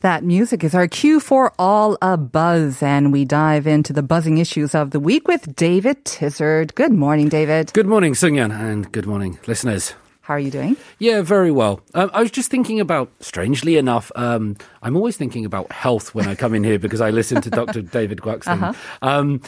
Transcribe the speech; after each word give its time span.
That 0.00 0.22
music 0.22 0.62
is 0.62 0.74
our 0.76 0.86
cue 0.86 1.18
for 1.18 1.52
All 1.58 1.98
a 2.00 2.16
Buzz, 2.16 2.82
and 2.84 3.12
we 3.12 3.24
dive 3.24 3.66
into 3.66 3.92
the 3.92 4.02
buzzing 4.02 4.38
issues 4.38 4.72
of 4.74 4.92
the 4.92 5.00
week 5.00 5.26
with 5.26 5.56
David 5.56 6.04
Tizzard. 6.04 6.72
Good 6.76 6.92
morning, 6.92 7.28
David. 7.28 7.72
Good 7.72 7.86
morning, 7.88 8.12
Sungyan, 8.12 8.52
and 8.56 8.90
good 8.92 9.06
morning, 9.06 9.40
listeners. 9.48 9.94
How 10.20 10.34
are 10.34 10.38
you 10.38 10.52
doing? 10.52 10.76
Yeah, 11.00 11.22
very 11.22 11.50
well. 11.50 11.80
Um, 11.94 12.10
I 12.14 12.20
was 12.22 12.30
just 12.30 12.48
thinking 12.48 12.78
about, 12.78 13.10
strangely 13.18 13.76
enough, 13.76 14.12
um, 14.14 14.56
I'm 14.82 14.94
always 14.94 15.16
thinking 15.16 15.44
about 15.44 15.72
health 15.72 16.14
when 16.14 16.28
I 16.28 16.36
come 16.36 16.54
in 16.54 16.62
here 16.62 16.78
because 16.78 17.00
I 17.00 17.10
listen 17.10 17.40
to 17.42 17.50
Dr. 17.50 17.80
David 17.98 18.18
Guaxton. 18.20 18.62
Uh-huh. 18.62 18.72
Um, 19.02 19.40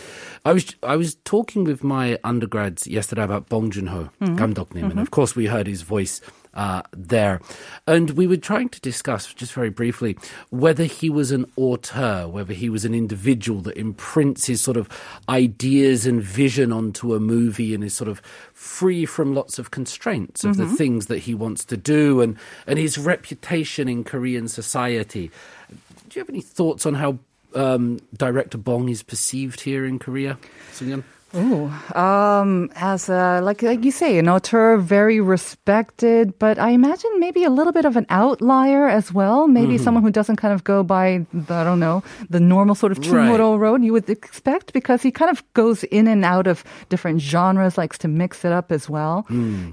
I 0.45 0.53
was 0.53 0.75
I 0.83 0.97
was 0.97 1.15
talking 1.17 1.63
with 1.65 1.85
my 1.85 2.19
undergrads 2.25 2.87
yesterday 2.89 3.23
about 3.23 3.49
Bong 3.49 3.71
Joon-ho, 3.71 4.09
Mm-hmm. 4.21 4.37
Gamdoknim, 4.37 4.91
and 4.91 4.99
of 4.99 5.11
course 5.13 5.37
we 5.37 5.47
heard 5.47 5.67
his 5.69 5.83
voice 5.83 6.23
uh, 6.55 6.83
there. 6.93 7.41
And 7.87 8.11
we 8.11 8.27
were 8.27 8.37
trying 8.37 8.69
to 8.71 8.81
discuss, 8.81 9.33
just 9.33 9.53
very 9.53 9.71
briefly, 9.71 10.17
whether 10.51 10.85
he 10.85 11.11
was 11.11 11.31
an 11.31 11.51
auteur, 11.57 12.27
whether 12.29 12.53
he 12.53 12.69
was 12.69 12.85
an 12.85 12.95
individual 12.95 13.61
that 13.63 13.77
imprints 13.77 14.47
his 14.47 14.61
sort 14.61 14.77
of 14.77 14.89
ideas 15.29 16.07
and 16.07 16.23
vision 16.23 16.73
onto 16.73 17.15
a 17.15 17.21
movie 17.21 17.75
and 17.75 17.85
is 17.85 17.95
sort 17.95 18.09
of 18.09 18.21
free 18.53 19.07
from 19.07 19.35
lots 19.35 19.59
of 19.59 19.71
constraints 19.71 20.45
of 20.45 20.57
the 20.57 20.67
things 20.67 21.07
that 21.07 21.19
he 21.19 21.35
wants 21.35 21.65
to 21.65 21.77
do 21.77 22.21
and, 22.21 22.37
and 22.67 22.79
his 22.79 22.99
reputation 22.99 23.89
in 23.89 24.05
Korean 24.05 24.49
society. 24.49 25.31
Do 25.69 26.19
you 26.19 26.21
have 26.21 26.29
any 26.29 26.43
thoughts 26.43 26.85
on 26.87 26.95
how 26.95 27.19
um, 27.55 28.01
director 28.17 28.59
Bong 28.59 28.89
is 28.89 29.03
perceived 29.03 29.61
here 29.61 29.87
in 29.87 29.99
Korea? 29.99 30.39
Sung-yeon? 30.73 31.05
Ooh, 31.35 31.71
um, 31.97 32.71
as 32.75 33.09
a, 33.09 33.41
like, 33.43 33.63
like 33.63 33.85
you 33.85 33.93
say, 33.93 34.19
an 34.19 34.29
auteur, 34.29 34.77
very 34.79 35.21
respected, 35.21 36.39
but 36.39 36.59
I 36.59 36.71
imagine 36.71 37.11
maybe 37.21 37.45
a 37.45 37.51
little 37.51 37.73
bit 37.73 37.85
of 37.85 37.97
an 37.97 38.07
outlier 38.11 38.89
as 38.89 39.13
well. 39.13 39.47
Maybe 39.47 39.75
Mm-hmm. 39.75 39.85
someone 39.85 40.03
who 40.03 40.11
doesn't 40.11 40.37
kind 40.37 40.53
of 40.53 40.65
go 40.65 40.83
by, 40.83 41.25
the, 41.33 41.55
I 41.55 41.65
don't 41.65 41.79
know, 41.81 42.03
the 42.29 42.41
normal 42.41 42.75
sort 42.75 42.93
of 42.93 42.99
Right. 42.99 43.07
Chungmuro 43.07 43.59
road 43.59 43.83
you 43.85 43.93
would 43.93 44.09
expect 44.11 44.73
because 44.73 45.03
he 45.03 45.11
kind 45.11 45.31
of 45.31 45.43
goes 45.55 45.85
in 45.85 46.09
and 46.09 46.25
out 46.25 46.47
of 46.47 46.65
different 46.89 47.21
genres, 47.21 47.79
likes 47.79 47.99
to 47.99 48.09
mix 48.09 48.45
it 48.45 48.53
up 48.53 48.73
as 48.73 48.89
well. 48.91 49.25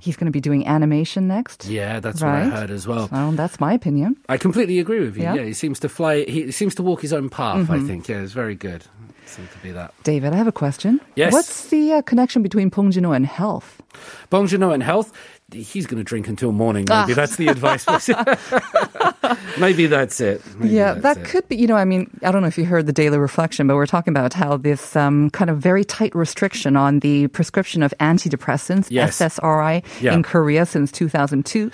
He's 0.02 0.16
going 0.16 0.25
to 0.27 0.31
be 0.31 0.42
doing 0.42 0.67
animation 0.67 1.27
next. 1.27 1.67
Mm. 1.67 1.71
Yeah, 1.71 1.99
that's 1.99 2.21
Right. 2.21 2.45
what 2.45 2.53
I 2.53 2.59
heard 2.61 2.71
as 2.71 2.86
well. 2.88 3.09
Well, 3.11 3.31
that's 3.31 3.59
my 3.59 3.73
opinion. 3.73 4.16
I 4.30 4.38
completely 4.38 4.80
agree 4.80 4.99
with 4.99 5.17
you. 5.17 5.23
Yeah? 5.23 5.33
Yeah, 5.36 5.44
he 5.44 5.53
seems 5.53 5.80
to 5.80 5.89
fly. 5.89 6.23
He 6.25 6.52
seems 6.52 6.75
to 6.75 6.83
walk 6.83 7.02
his 7.02 7.14
own 7.14 7.30
path. 7.30 7.69
I 7.69 7.80
think. 7.80 8.08
Yeah, 8.08 8.21
it's 8.21 8.33
very 8.33 8.55
good. 8.55 8.83
Seems 9.25 9.52
to 9.52 9.58
be 9.58 9.71
that. 9.71 9.94
David, 10.03 10.31
I 10.33 10.38
have 10.38 10.47
a 10.47 10.53
question. 10.53 11.02
Yes. 11.16 11.33
What's 11.47 11.67
the 11.69 11.93
uh, 11.93 12.01
connection 12.01 12.43
between 12.43 12.67
Bong 12.67 12.91
Joon-ho 12.91 13.13
and 13.13 13.25
health? 13.25 13.81
Bong 14.29 14.47
Joon-ho 14.47 14.71
and 14.71 14.83
health. 14.83 15.13
He's 15.53 15.87
going 15.87 15.97
to 15.97 16.03
drink 16.03 16.27
until 16.27 16.51
morning. 16.51 16.85
Maybe 16.89 17.13
that's 17.13 17.37
the 17.37 17.47
advice. 17.47 17.85
maybe 19.57 19.87
that's 19.87 20.19
it. 20.19 20.41
Maybe 20.57 20.73
yeah, 20.73 20.95
that's 20.95 21.03
that 21.03 21.17
it. 21.19 21.25
could 21.29 21.47
be. 21.47 21.55
You 21.55 21.67
know, 21.67 21.77
I 21.77 21.85
mean, 21.85 22.09
I 22.21 22.31
don't 22.31 22.41
know 22.41 22.49
if 22.49 22.57
you 22.57 22.65
heard 22.65 22.85
the 22.85 22.91
daily 22.91 23.17
reflection, 23.17 23.65
but 23.65 23.75
we're 23.75 23.85
talking 23.85 24.11
about 24.11 24.33
how 24.33 24.57
this 24.57 24.93
um, 24.97 25.29
kind 25.29 25.49
of 25.49 25.59
very 25.59 25.85
tight 25.85 26.13
restriction 26.13 26.75
on 26.75 26.99
the 26.99 27.27
prescription 27.27 27.81
of 27.81 27.93
antidepressants, 28.02 28.87
Yes. 28.89 29.17
SSRI, 29.21 29.86
Yeah. 30.02 30.13
in 30.15 30.23
Korea 30.23 30.65
since 30.65 30.91
2002. 30.91 31.71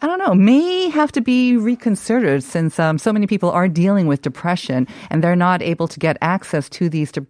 I 0.00 0.06
don't 0.06 0.18
know, 0.18 0.34
may 0.34 0.88
have 0.88 1.12
to 1.12 1.20
be 1.20 1.58
reconsidered 1.58 2.42
since 2.42 2.78
um, 2.78 2.96
so 2.96 3.12
many 3.12 3.26
people 3.26 3.50
are 3.50 3.68
dealing 3.68 4.06
with 4.06 4.22
depression 4.22 4.88
and 5.10 5.22
they're 5.22 5.36
not 5.36 5.60
able 5.60 5.88
to 5.88 5.98
get 6.00 6.16
access 6.22 6.70
to 6.70 6.88
these 6.88 7.12
de- 7.12 7.26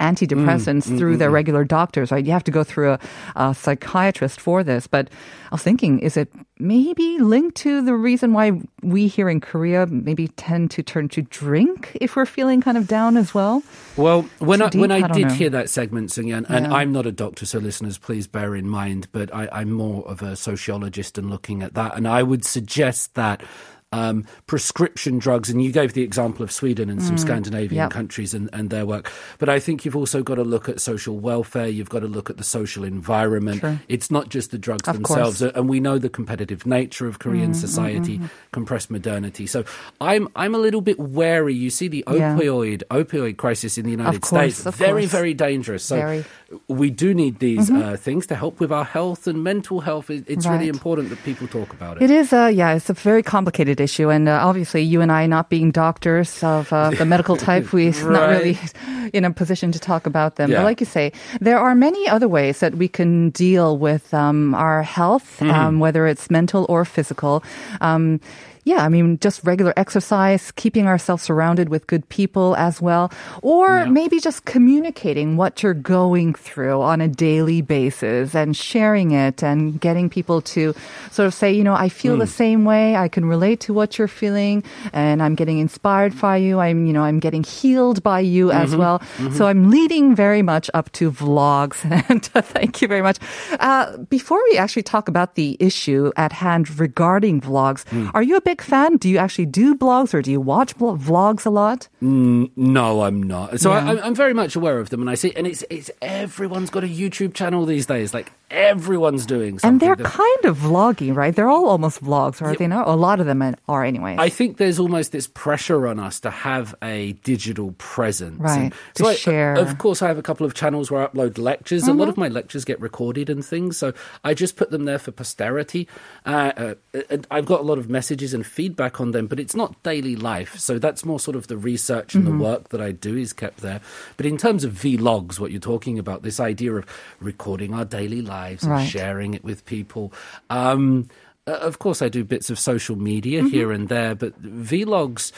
antidepressants 0.00 0.86
Mm, 0.88 0.94
mm 0.94 0.98
through 0.98 1.16
mm, 1.16 1.18
their 1.18 1.30
mm. 1.30 1.34
regular 1.34 1.64
doctors, 1.64 2.10
right? 2.10 2.24
You 2.24 2.32
have 2.32 2.44
to 2.44 2.50
go 2.50 2.64
through 2.64 2.92
a, 2.92 2.98
a 3.36 3.54
psychiatrist 3.54 4.40
for 4.40 4.64
this. 4.64 4.86
But 4.86 5.08
I 5.50 5.54
was 5.54 5.62
thinking, 5.62 5.98
is 6.00 6.16
it 6.16 6.32
maybe 6.58 7.18
linked 7.18 7.56
to 7.58 7.82
the 7.82 7.94
reason 7.94 8.32
why 8.32 8.60
we 8.82 9.06
here 9.06 9.28
in 9.28 9.40
Korea 9.40 9.86
maybe 9.86 10.28
tend 10.28 10.70
to 10.72 10.82
turn 10.82 11.08
to 11.10 11.22
drink 11.22 11.96
if 12.00 12.16
we're 12.16 12.26
feeling 12.26 12.60
kind 12.60 12.76
of 12.76 12.86
down 12.88 13.16
as 13.16 13.32
well? 13.34 13.62
Well, 13.96 14.22
when 14.38 14.62
I, 14.62 14.68
when? 14.70 14.90
I, 14.90 15.02
I 15.02 15.08
did 15.08 15.28
know. 15.28 15.34
hear 15.34 15.50
that 15.50 15.70
segment, 15.70 16.10
Sungyeon, 16.10 16.46
and 16.48 16.66
Yeah. 16.66 16.74
I'm 16.74 16.92
not 16.92 17.06
a 17.06 17.12
doctor, 17.12 17.46
so 17.46 17.58
listeners, 17.58 17.98
please 17.98 18.26
bear 18.26 18.54
in 18.54 18.68
mind, 18.68 19.08
but 19.12 19.32
I, 19.34 19.48
I'm 19.52 19.70
more 19.72 20.06
of 20.06 20.22
a 20.22 20.36
sociologist 20.36 21.18
and 21.18 21.30
looking 21.30 21.62
at 21.62 21.74
that, 21.74 21.96
and 21.96 22.06
I 22.08 22.22
would 22.22 22.44
suggest 22.44 23.14
that. 23.14 23.42
Um, 23.90 24.26
prescription 24.46 25.18
drugs, 25.18 25.48
and 25.48 25.62
you 25.62 25.72
gave 25.72 25.94
the 25.94 26.02
example 26.02 26.42
of 26.42 26.52
Sweden 26.52 26.90
and 26.90 27.02
some 27.02 27.16
Scandinavian 27.16 27.68
Mm. 27.80 27.84
Yep. 27.84 27.90
countries 27.90 28.34
and, 28.34 28.50
and 28.52 28.68
their 28.68 28.84
work. 28.84 29.10
But 29.38 29.48
I 29.48 29.60
think 29.60 29.84
you've 29.86 29.96
also 29.96 30.22
got 30.22 30.34
to 30.34 30.42
look 30.44 30.68
at 30.68 30.78
social 30.78 31.18
welfare. 31.18 31.68
You've 31.68 31.88
got 31.88 32.00
to 32.00 32.06
look 32.06 32.28
at 32.28 32.36
the 32.36 32.44
social 32.44 32.84
environment. 32.84 33.60
Sure. 33.60 33.80
It's 33.88 34.10
not 34.10 34.28
just 34.28 34.50
the 34.50 34.58
drugs 34.58 34.86
Of 34.88 34.96
themselves, 34.96 35.38
course. 35.38 35.52
Mm, 35.52 35.56
and 35.56 35.68
we 35.70 35.80
know 35.80 35.96
the 35.98 36.10
competitive 36.10 36.66
nature 36.66 37.06
of 37.06 37.18
Korean 37.18 37.54
society, 37.54 38.20
compressed 38.52 38.90
modernity. 38.90 39.46
So 39.46 39.64
I'm 40.02 40.28
I'm 40.36 40.54
a 40.54 40.58
little 40.58 40.82
bit 40.82 40.98
wary. 40.98 41.54
You 41.54 41.70
see 41.70 41.88
the 41.88 42.04
Yeah. 42.06 42.36
opioid 42.36 42.82
opioid 42.90 43.38
crisis 43.38 43.78
in 43.78 43.86
the 43.86 43.92
United 43.92 44.20
course, 44.20 44.56
States, 44.56 44.76
very 44.76 45.06
very 45.06 45.32
dangerous. 45.32 45.82
So 45.84 45.96
Very. 45.96 46.24
Mm-hmm. 46.50 46.76
we 46.78 46.88
do 46.90 47.12
need 47.12 47.38
these 47.40 47.70
uh, 47.70 47.94
things 48.00 48.26
to 48.26 48.34
help 48.34 48.58
with 48.58 48.72
our 48.72 48.84
health 48.84 49.26
and 49.26 49.44
mental 49.44 49.80
health. 49.80 50.08
It- 50.10 50.24
It's 50.28 50.46
really 50.46 50.68
important 50.68 51.10
that 51.10 51.22
people 51.22 51.46
talk 51.46 51.74
about 51.74 51.96
it. 51.96 52.02
It 52.04 52.10
is, 52.10 52.32
uh, 52.32 52.46
yeah, 52.54 52.72
it's 52.76 52.88
a 52.90 52.94
very 52.94 53.22
complicated 53.22 53.80
issue. 53.80 54.08
And 54.10 54.28
uh, 54.28 54.40
obviously, 54.48 54.80
you 54.82 55.02
and 55.02 55.12
I, 55.12 55.26
not 55.26 55.50
being 55.50 55.70
doctors 55.72 56.42
of 56.42 56.72
uh, 56.72 56.90
the 56.96 57.04
medical 57.04 57.36
type, 57.48 57.70
we're 57.72 57.92
not 58.10 58.30
really 58.30 58.56
in 59.12 59.24
a 59.26 59.30
position 59.30 59.72
to 59.72 59.78
talk 59.78 60.06
about 60.06 60.36
them. 60.36 60.50
Yeah. 60.50 60.58
But 60.60 60.64
like 60.70 60.80
you 60.80 60.86
say, 60.86 61.12
there 61.40 61.58
are 61.58 61.74
many 61.74 62.08
other 62.08 62.28
ways 62.28 62.60
that 62.60 62.74
we 62.76 62.88
can 62.88 63.28
deal 63.30 63.76
with 63.76 64.14
um, 64.14 64.54
our 64.54 64.82
health, 64.82 65.36
Mm-hmm. 65.38 65.50
um, 65.54 65.80
whether 65.80 66.06
it's 66.06 66.30
mental 66.30 66.64
or 66.68 66.84
physical. 66.86 67.42
Um, 67.82 68.20
yeah, 68.68 68.84
I 68.86 68.88
mean, 68.94 69.18
just 69.26 69.36
regular 69.52 69.72
exercise, 69.84 70.52
keeping 70.62 70.86
ourselves 70.92 71.22
surrounded 71.28 71.66
with 71.74 71.82
good 71.92 72.04
people 72.18 72.48
as 72.68 72.74
well, 72.88 73.06
or 73.42 73.66
Yeah. 73.68 73.90
maybe 74.00 74.16
just 74.28 74.40
communicating 74.44 75.28
what 75.40 75.52
you're 75.62 75.80
going 75.96 76.30
through 76.46 76.78
on 76.92 77.00
a 77.00 77.08
daily 77.08 77.60
basis 77.62 78.34
and 78.40 78.50
sharing 78.70 79.08
it 79.26 79.42
and 79.42 79.80
getting 79.80 80.06
people 80.10 80.38
to 80.54 80.74
sort 81.10 81.26
of 81.26 81.34
say, 81.40 81.48
you 81.58 81.64
know, 81.64 81.74
I 81.86 81.88
feel 81.88 82.14
the 82.26 82.32
same 82.42 82.60
way. 82.72 82.84
I 83.04 83.08
can 83.08 83.24
relate 83.34 83.58
to 83.66 83.70
what 83.78 83.88
you're 83.98 84.12
feeling 84.22 84.62
and 84.92 85.22
I'm 85.24 85.34
getting 85.40 85.58
inspired 85.66 86.12
by 86.20 86.36
you. 86.46 86.58
I'm, 86.66 86.78
you 86.86 86.92
know, 86.96 87.04
I'm 87.08 87.20
getting 87.26 87.44
healed 87.44 87.98
by 88.02 88.20
you 88.20 88.44
as 88.52 88.70
well. 88.76 89.00
So 89.36 89.46
I'm 89.50 89.70
leading 89.70 90.14
very 90.14 90.42
much 90.42 90.66
up 90.78 90.86
to 90.98 91.04
vlogs 91.10 91.78
and 92.10 92.22
uh, 92.34 92.42
thank 92.42 92.82
you 92.82 92.88
very 92.88 93.02
much. 93.08 93.18
Uh, 93.60 93.96
before 94.16 94.40
we 94.50 94.58
actually 94.58 94.82
talk 94.94 95.08
about 95.08 95.34
the 95.40 95.56
issue 95.60 96.12
at 96.16 96.32
hand 96.32 96.64
regarding 96.78 97.40
vlogs, 97.40 97.82
are 98.14 98.22
you 98.28 98.36
a 98.36 98.40
big 98.58 98.66
fan? 98.66 98.96
Do 98.96 99.08
you 99.08 99.18
actually 99.18 99.46
do 99.46 99.74
blogs 99.74 100.12
or 100.14 100.22
do 100.22 100.30
you 100.30 100.40
watch 100.40 100.74
vlogs 100.76 101.46
a 101.46 101.50
lot? 101.50 101.88
No, 102.00 103.02
I'm 103.02 103.22
not. 103.22 103.60
So 103.60 103.70
Yeah. 103.70 103.78
I, 103.78 103.88
I'm- 103.88 104.00
I'm 104.08 104.14
very 104.14 104.34
much 104.34 104.56
aware 104.56 104.78
of 104.78 104.90
them, 104.90 105.00
and 105.00 105.10
I 105.10 105.14
see, 105.14 105.32
and 105.36 105.46
it's 105.46 105.64
it's 105.70 105.90
everyone's 106.02 106.70
got 106.70 106.82
a 106.84 106.88
YouTube 106.88 107.34
channel 107.34 107.66
these 107.66 107.86
days. 107.86 108.14
Like 108.14 108.32
everyone's 108.50 109.26
doing 109.26 109.58
something. 109.58 109.68
And 109.68 109.80
they're 109.98 110.06
kind 110.06 110.44
of 110.46 110.56
vlogging, 110.58 111.14
right? 111.14 111.34
They're 111.36 111.50
all 111.50 111.66
almost 111.68 112.02
vlogs, 112.02 112.40
are 112.40 112.54
they 112.54 112.66
not? 112.66 112.88
A 112.88 112.94
lot 112.94 113.20
of 113.20 113.26
them 113.26 113.42
are 113.68 113.84
anyway. 113.84 114.16
I 114.18 114.30
think 114.30 114.56
there's 114.56 114.78
almost 114.78 115.12
this 115.12 115.26
pressure 115.26 115.86
on 115.86 115.98
us 116.00 116.18
to 116.20 116.30
have 116.30 116.74
a 116.82 117.12
digital 117.24 117.72
presence. 117.76 118.40
Right, 118.40 118.58
And 118.72 118.74
to 118.94 119.14
share. 119.14 119.54
Mm-hmm. 119.56 119.68
Of 119.70 119.76
course, 119.78 120.00
I 120.00 120.08
have 120.08 120.16
a 120.16 120.22
couple 120.22 120.46
of 120.46 120.54
channels 120.54 120.90
where 120.90 121.02
I 121.02 121.06
upload 121.08 121.36
lectures. 121.36 121.86
A 121.86 121.92
lot 121.92 122.08
of 122.08 122.16
my 122.16 122.28
lectures 122.28 122.64
get 122.64 122.80
recorded 122.80 123.28
and 123.28 123.44
things, 123.44 123.76
so 123.76 123.92
I 124.24 124.32
just 124.32 124.56
put 124.56 124.70
them 124.70 124.86
there 124.86 124.98
for 124.98 125.10
posterity. 125.12 125.86
Uh, 126.24 126.52
uh, 126.56 126.74
and 127.10 127.26
I've 127.30 127.44
got 127.46 127.60
a 127.60 127.64
lot 127.64 127.76
of 127.78 127.90
messages 127.90 128.32
and 128.32 128.46
feedback 128.48 129.00
on 129.00 129.12
them, 129.12 129.26
but 129.26 129.38
it's 129.38 129.54
not 129.54 129.80
daily 129.82 130.16
life. 130.16 130.58
So 130.58 130.78
that's 130.78 131.04
more 131.04 131.20
sort 131.20 131.36
of 131.36 131.46
the 131.46 131.56
research 131.56 132.14
and 132.14 132.24
Mm-hmm. 132.24 132.38
the 132.38 132.44
work 132.44 132.68
that 132.70 132.80
I 132.80 132.92
do 132.92 133.16
is 133.16 133.32
kept 133.32 133.58
there. 133.58 133.80
But 134.16 134.26
in 134.26 134.36
terms 134.38 134.64
of 134.64 134.72
vlogs, 134.72 135.38
what 135.38 135.50
you're 135.50 135.60
talking 135.60 135.98
about, 135.98 136.22
this 136.22 136.40
idea 136.40 136.72
of 136.74 136.86
recording 137.20 137.74
our 137.74 137.84
daily 137.84 138.22
lives 138.22 138.64
and 138.64 138.88
sharing 138.88 139.34
it 139.34 139.44
with 139.44 139.64
people. 139.66 140.12
Um, 140.50 141.08
uh, 141.46 141.52
of 141.52 141.78
course, 141.78 142.02
I 142.02 142.08
do 142.08 142.24
bits 142.24 142.50
of 142.50 142.58
social 142.58 142.96
media 142.96 143.40
Mm-hmm. 143.42 143.48
here 143.50 143.72
and 143.72 143.88
there, 143.88 144.14
but 144.14 144.40
vlogs 144.42 145.32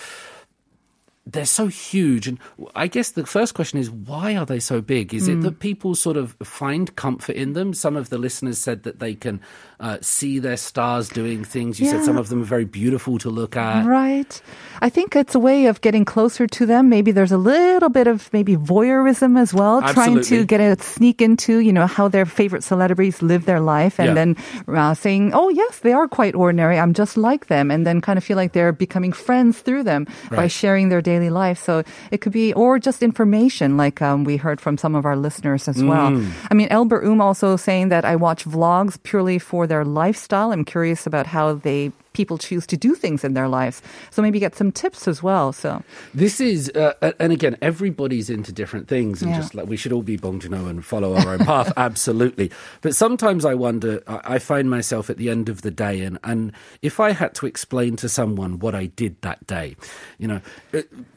they're 1.33 1.45
so 1.47 1.67
huge. 1.67 2.27
And 2.29 2.39
I 2.75 2.87
guess 2.87 3.11
the 3.13 3.27
first 3.27 3.55
question 3.55 3.79
is, 3.79 3.91
why 3.91 4.37
are 4.37 4.47
they 4.47 4.61
so 4.61 4.81
big? 4.81 5.15
Is 5.15 5.27
Hmm. 5.27 5.33
it 5.33 5.41
that 5.43 5.59
people 5.61 5.95
sort 5.95 6.17
of 6.17 6.37
find 6.43 6.95
comfort 6.97 7.37
in 7.37 7.53
them? 7.53 7.75
Some 7.75 7.97
of 7.97 8.09
the 8.11 8.19
listeners 8.19 8.59
said 8.59 8.83
that 8.85 8.99
they 9.01 9.15
can 9.15 9.41
uh, 9.81 9.97
see 10.03 10.39
their 10.39 10.57
stars 10.59 11.09
doing 11.09 11.43
things. 11.45 11.81
You 11.81 11.87
said 11.89 12.05
some 12.05 12.19
of 12.19 12.29
them 12.29 12.43
are 12.43 12.45
very 12.45 12.67
beautiful 12.67 13.17
to 13.19 13.31
look 13.31 13.57
at. 13.57 13.87
Right. 13.87 14.43
I 14.83 14.89
think 14.91 15.17
it's 15.17 15.35
a 15.35 15.39
way 15.41 15.67
of 15.67 15.81
getting 15.81 16.05
closer 16.05 16.47
to 16.47 16.67
them. 16.67 16.89
Maybe 16.89 17.13
there's 17.13 17.33
a 17.33 17.39
little 17.39 17.89
bit 17.89 18.07
of 18.07 18.31
maybe 18.33 18.57
voyeurism 18.57 19.39
as 19.39 19.53
well, 19.55 19.81
trying 19.93 20.21
to 20.23 20.45
get 20.45 20.61
a 20.61 20.81
sneak 20.83 21.21
into, 21.23 21.59
you 21.61 21.73
know, 21.73 21.87
how 21.87 22.09
their 22.09 22.27
favorite 22.27 22.63
celebrities 22.65 23.23
live 23.23 23.45
their 23.47 23.61
life 23.61 23.99
and 23.99 24.09
Yeah. 24.09 24.15
then 24.15 24.37
uh, 24.69 24.95
saying, 24.95 25.33
oh, 25.35 25.49
yes, 25.49 25.79
they 25.81 25.93
are 25.93 26.09
quite 26.09 26.35
ordinary. 26.35 26.79
I'm 26.79 26.93
just 26.95 27.17
like 27.17 27.47
them. 27.47 27.71
And 27.71 27.87
then 27.87 28.01
kind 28.01 28.17
of 28.17 28.25
feel 28.25 28.37
like 28.37 28.53
they're 28.53 28.73
becoming 28.73 29.13
friends 29.13 29.61
through 29.61 29.85
them 29.85 30.07
by 30.31 30.47
sharing 30.49 30.89
their 30.89 31.03
daily 31.03 31.20
life. 31.29 31.63
So 31.63 31.83
it 32.11 32.23
could 32.23 32.33
be, 32.33 32.55
or 32.55 32.79
just 32.79 33.03
information 33.03 33.77
like 33.77 34.01
um, 34.01 34.25
we 34.25 34.39
heard 34.39 34.61
from 34.61 34.79
some 34.79 34.95
of 34.95 35.05
our 35.05 35.17
listeners 35.17 35.69
as 35.69 35.83
well. 35.83 36.11
Mm. 36.11 36.31
I 36.51 36.55
mean, 36.55 36.69
Elbert 36.71 37.05
Um 37.05 37.21
also 37.21 37.57
saying 37.57 37.91
that 37.91 38.05
I 38.07 38.17
watch 38.17 38.45
vlogs 38.47 38.97
purely 39.03 39.39
for 39.39 39.67
their 39.67 39.85
lifestyle. 39.85 40.53
I'm 40.53 40.65
curious 40.65 41.07
about 41.07 41.27
how 41.27 41.55
they 41.55 41.93
people 42.13 42.39
choose 42.39 42.67
to 42.67 42.77
do 42.77 42.95
things 42.95 43.25
in 43.25 43.35
their 43.35 43.49
lives. 43.49 43.83
So 44.11 44.21
maybe 44.23 44.39
get 44.41 44.55
some 44.57 44.73
tips 44.73 45.07
as 45.07 45.23
well. 45.23 45.53
So 45.53 45.83
This 46.15 46.41
is, 46.41 46.71
uh, 46.71 47.13
and 47.21 47.33
again, 47.33 47.57
everybody's 47.63 48.29
into 48.31 48.53
different 48.53 48.89
things, 48.89 49.23
and 49.23 49.31
Yeah. 49.31 49.39
just 49.39 49.55
like 49.55 49.67
we 49.69 49.77
should 49.77 49.93
all 49.93 50.03
be 50.03 50.17
Bong 50.17 50.41
Joon-ho 50.41 50.67
and 50.67 50.85
follow 50.85 51.15
our 51.15 51.35
own 51.35 51.39
path, 51.41 51.73
absolutely. 51.77 52.51
But 52.81 52.95
sometimes 52.97 53.45
I 53.45 53.55
wonder, 53.55 54.03
I, 54.07 54.39
find 54.41 54.69
myself 54.71 55.11
at 55.11 55.19
the 55.19 55.29
end 55.31 55.49
of 55.49 55.63
the 55.63 55.71
day, 55.71 56.01
and, 56.01 56.19
and 56.25 56.53
if 56.83 56.99
I 56.99 57.13
had 57.13 57.35
to 57.37 57.47
explain 57.47 57.97
to 57.97 58.09
someone 58.09 58.59
what 58.59 58.75
I 58.75 58.87
did 58.87 59.21
that 59.23 59.47
day, 59.47 59.77
you 60.19 60.27
know, 60.27 60.41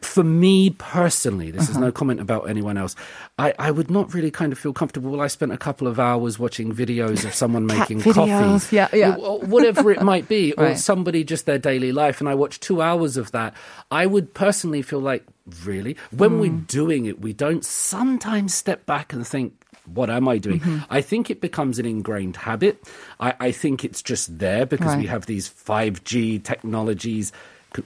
for 0.02 0.24
me 0.24 0.70
personally, 0.72 1.52
this 1.52 1.70
is 1.70 1.78
no 1.78 1.92
comment 1.92 2.20
about 2.20 2.50
anyone 2.50 2.78
else, 2.78 2.96
I, 3.40 3.54
I 3.58 3.72
would 3.72 3.90
not 3.90 4.14
really 4.14 4.30
kind 4.32 4.52
of 4.52 4.60
feel 4.60 4.74
comfortable. 4.74 5.12
Well, 5.12 5.22
I 5.22 5.28
spent 5.28 5.52
a 5.52 5.58
couple 5.58 5.88
of 5.88 6.00
hours 6.00 6.38
watching 6.38 6.74
videos 6.74 7.26
of 7.26 7.34
someone 7.34 7.66
making 7.66 8.02
videos, 8.02 8.14
coffee, 8.14 8.76
yeah, 8.76 8.88
yeah. 8.94 9.16
whatever 9.16 9.90
it 9.92 10.02
might 10.02 10.28
be, 10.28 10.54
or 10.58 10.66
Right. 10.66 10.78
Somebody 10.94 11.24
just 11.24 11.46
their 11.48 11.58
daily 11.58 11.92
life 11.92 12.20
and 12.22 12.30
I 12.30 12.36
watch 12.36 12.60
two 12.60 12.80
hours 12.82 13.18
of 13.18 13.32
that, 13.32 13.56
I 13.90 14.06
would 14.06 14.34
personally 14.36 14.84
feel 14.84 15.00
like, 15.00 15.24
really? 15.66 15.98
When 16.12 16.40
we're 16.40 16.52
Hmm. 16.52 16.60
doing 16.82 17.06
it, 17.08 17.20
we 17.20 17.34
don't 17.34 17.66
sometimes 17.66 18.54
step 18.54 18.86
back 18.86 19.12
and 19.14 19.26
think, 19.26 19.54
what 19.86 20.10
am 20.12 20.28
I 20.30 20.38
doing? 20.38 20.60
Mm-hmm. 20.60 20.80
I 20.92 21.02
think 21.02 21.30
it 21.32 21.42
becomes 21.42 21.80
an 21.80 21.86
ingrained 21.86 22.38
habit. 22.38 22.78
I, 23.20 23.34
I 23.48 23.52
think 23.52 23.84
it's 23.84 24.02
just 24.04 24.38
there 24.38 24.66
because 24.68 24.96
we 24.96 25.08
have 25.08 25.26
these 25.26 25.50
5G 25.50 26.44
technologies. 26.44 27.34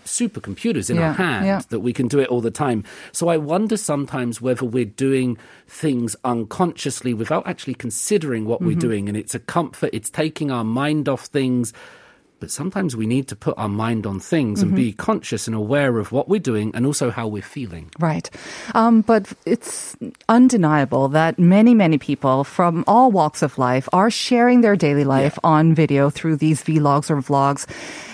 Supercomputers 0.06 0.90
in 0.90 0.98
Yeah, 0.98 1.08
our 1.08 1.14
hand 1.14 1.46
yeah. 1.46 1.62
that 1.70 1.80
we 1.80 1.94
can 1.94 2.08
do 2.10 2.20
it 2.20 2.28
all 2.28 2.42
the 2.42 2.52
time. 2.52 2.84
So 3.14 3.30
I 3.30 3.38
wonder 3.38 3.78
sometimes 3.78 4.42
whether 4.42 4.66
we're 4.66 4.84
doing 4.86 5.38
things 5.68 6.14
unconsciously 6.26 7.14
without 7.14 7.48
actually 7.48 7.76
considering 7.76 8.44
what 8.46 8.60
we're 8.62 8.72
Mm-hmm. 8.72 8.80
doing. 8.90 9.08
And 9.08 9.16
it's 9.18 9.34
a 9.34 9.40
comfort, 9.40 9.92
it's 9.94 10.10
taking 10.12 10.52
our 10.52 10.66
mind 10.66 11.08
off 11.08 11.26
things. 11.28 11.72
But 12.40 12.52
sometimes 12.52 12.96
we 12.96 13.08
need 13.08 13.28
to 13.30 13.36
put 13.36 13.58
our 13.58 13.70
mind 13.70 14.06
on 14.06 14.20
things 14.20 14.62
and 14.62 14.76
be 14.76 14.92
Mm-hmm. 14.92 14.98
conscious 14.98 15.48
and 15.48 15.56
aware 15.56 15.98
of 15.98 16.12
what 16.12 16.30
we're 16.30 16.40
doing 16.40 16.72
and 16.76 16.86
also 16.86 17.10
how 17.10 17.28
we're 17.28 17.42
feeling. 17.42 17.90
Right. 18.00 18.30
Um, 18.76 19.02
but 19.02 19.34
it's 19.46 19.96
undeniable 20.30 21.08
that 21.10 21.40
many, 21.40 21.74
many 21.74 21.98
people 21.98 22.44
from 22.44 22.84
all 22.88 23.12
walks 23.12 23.42
of 23.42 23.58
life 23.58 23.90
are 23.92 24.12
sharing 24.12 24.62
their 24.62 24.76
daily 24.76 25.04
life 25.04 25.40
on 25.44 25.74
video 25.74 26.10
through 26.10 26.38
these 26.38 26.62
vlogs 26.64 27.10
or 27.10 27.18
vlogs. 27.22 27.66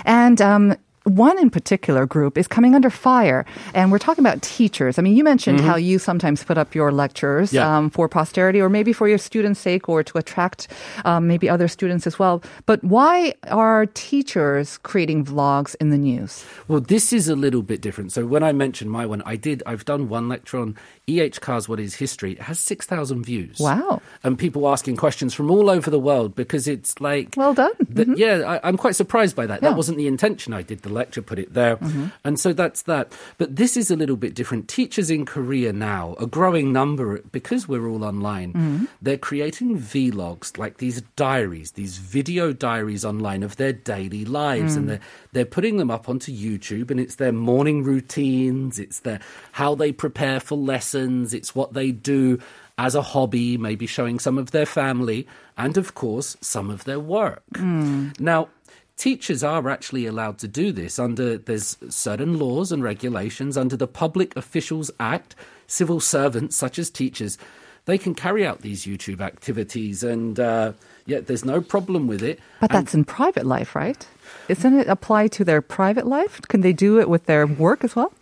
And, 0.05 0.41
um, 0.41 0.75
one 1.05 1.37
in 1.39 1.49
particular 1.49 2.05
group 2.05 2.37
is 2.37 2.47
coming 2.47 2.75
under 2.75 2.89
fire, 2.89 3.45
and 3.73 3.91
we're 3.91 3.99
talking 3.99 4.23
about 4.23 4.41
teachers. 4.41 4.97
I 4.97 5.01
mean, 5.01 5.15
you 5.17 5.23
mentioned 5.23 5.59
how 5.61 5.75
you 5.75 5.99
sometimes 5.99 6.43
put 6.43 6.57
up 6.57 6.73
your 6.75 6.91
lectures 6.91 7.49
Mm-hmm. 7.51 7.55
Yeah. 7.57 7.77
um, 7.77 7.89
for 7.89 8.07
posterity, 8.07 8.61
or 8.61 8.69
maybe 8.69 8.93
for 8.93 9.07
your 9.07 9.17
students' 9.17 9.59
sake, 9.59 9.89
or 9.89 10.03
to 10.03 10.17
attract 10.17 10.67
um, 11.05 11.27
maybe 11.27 11.49
other 11.49 11.67
students 11.67 12.07
as 12.07 12.17
well. 12.17 12.41
But 12.65 12.83
why 12.83 13.33
are 13.49 13.85
teachers 13.87 14.77
creating 14.79 15.25
vlogs 15.25 15.75
in 15.81 15.89
the 15.89 15.97
news? 15.97 16.45
Well, 16.67 16.79
this 16.79 17.11
is 17.11 17.27
a 17.27 17.35
little 17.35 17.61
bit 17.63 17.81
different. 17.81 18.11
So 18.11 18.25
when 18.25 18.43
I 18.43 18.51
mentioned 18.53 18.91
my 18.91 19.05
one, 19.05 19.21
I 19.25 19.35
did, 19.35 19.61
I've 19.65 19.85
done 19.85 20.07
one 20.09 20.29
lecture 20.29 20.59
on 20.59 20.77
E.H. 21.07 21.41
Carr's 21.41 21.67
What 21.67 21.79
is 21.79 21.95
History. 21.95 22.31
It 22.33 22.41
has 22.43 22.59
6,000 22.59 23.23
views. 23.25 23.59
Wow. 23.59 24.01
And 24.23 24.37
people 24.39 24.67
asking 24.69 24.95
questions 24.97 25.33
from 25.33 25.51
all 25.51 25.69
over 25.69 25.89
the 25.89 25.99
world 25.99 26.33
because 26.35 26.67
it's 26.67 27.01
like. 27.01 27.33
Well 27.35 27.53
done. 27.53 27.73
Th- 27.93 28.07
Yeah, 28.15 28.43
I, 28.47 28.67
I'm 28.67 28.77
quite 28.77 28.95
surprised 28.95 29.35
by 29.35 29.45
that. 29.47 29.61
Yeah. 29.61 29.69
That 29.69 29.75
wasn't 29.77 29.97
the 29.97 30.07
intention. 30.07 30.53
I 30.53 30.61
did 30.61 30.81
the 30.83 30.89
lecture, 30.93 31.21
put 31.21 31.39
it 31.39 31.53
there. 31.53 31.77
Mm-hmm. 31.77 32.07
And 32.23 32.39
so 32.39 32.53
that's 32.53 32.83
that. 32.83 33.11
But 33.37 33.55
this 33.55 33.75
is 33.75 33.91
a 33.91 33.95
little 33.95 34.15
bit 34.15 34.35
different. 34.35 34.67
Teachers 34.67 35.09
in 35.09 35.25
Korea 35.25 35.73
now, 35.73 36.15
a 36.19 36.27
growing 36.27 36.71
number, 36.71 37.19
because 37.31 37.67
we're 37.67 37.87
all 37.87 38.03
online, 38.03 38.53
mm-hmm. 38.53 38.85
they're 39.01 39.17
creating 39.17 39.79
vlogs, 39.79 40.57
like 40.57 40.77
these 40.77 41.01
diaries, 41.15 41.71
these 41.71 41.97
video 41.97 42.53
diaries 42.53 43.03
online 43.03 43.43
of 43.43 43.57
their 43.57 43.73
daily 43.73 44.23
lives. 44.25 44.75
And 44.75 44.85
mm. 44.85 44.87
they're, 44.89 45.01
they're 45.33 45.45
putting 45.45 45.77
them 45.77 45.91
up 45.91 46.07
onto 46.07 46.31
YouTube, 46.31 46.91
and 46.91 46.99
it's 46.99 47.15
their 47.15 47.31
morning 47.31 47.83
routines, 47.83 48.79
it's 48.79 48.99
their 48.99 49.19
how 49.53 49.75
they 49.75 49.91
prepare 49.91 50.39
for 50.39 50.55
lessons, 50.55 51.33
it's 51.33 51.55
what 51.55 51.73
they 51.73 51.91
do 51.91 52.39
as 52.77 52.95
a 52.95 53.01
hobby, 53.01 53.57
maybe 53.57 53.85
showing 53.85 54.19
some 54.19 54.37
of 54.37 54.51
their 54.51 54.65
family, 54.65 55.27
and 55.57 55.77
of 55.77 55.93
course, 55.93 56.35
some 56.41 56.69
of 56.69 56.83
their 56.85 56.99
work. 56.99 57.43
Mm. 57.53 58.19
Now, 58.19 58.49
teachers 58.97 59.43
are 59.43 59.69
actually 59.69 60.05
allowed 60.05 60.37
to 60.39 60.47
do 60.47 60.71
this 60.71 60.99
under 60.99 61.37
there's 61.37 61.77
certain 61.89 62.37
laws 62.39 62.71
and 62.71 62.83
regulations 62.83 63.57
under 63.57 63.75
the 63.75 63.87
Public 63.87 64.35
Officials 64.37 64.91
Act. 64.99 65.35
Civil 65.67 65.99
servants, 66.01 66.55
such 66.55 66.77
as 66.77 66.89
teachers, 66.89 67.37
they 67.85 67.97
can 67.97 68.13
carry 68.13 68.45
out 68.45 68.61
these 68.61 68.85
YouTube 68.85 69.21
activities, 69.21 70.03
and 70.03 70.39
uh, 70.39 70.73
yeah, 71.05 71.19
there's 71.21 71.45
no 71.45 71.61
problem 71.61 72.05
with 72.05 72.21
it. 72.21 72.39
But 72.59 72.71
And- 72.71 72.85
that's 72.85 72.93
in 72.93 73.05
private 73.05 73.45
life, 73.45 73.75
right? 73.75 74.05
Isn't 74.49 74.77
it 74.79 74.87
apply 74.87 75.27
to 75.29 75.43
their 75.43 75.61
private 75.61 76.05
life? 76.05 76.41
Can 76.47 76.61
they 76.61 76.73
do 76.73 76.99
it 76.99 77.09
with 77.09 77.25
their 77.25 77.47
work 77.47 77.83
as 77.83 77.95
well? 77.95 78.13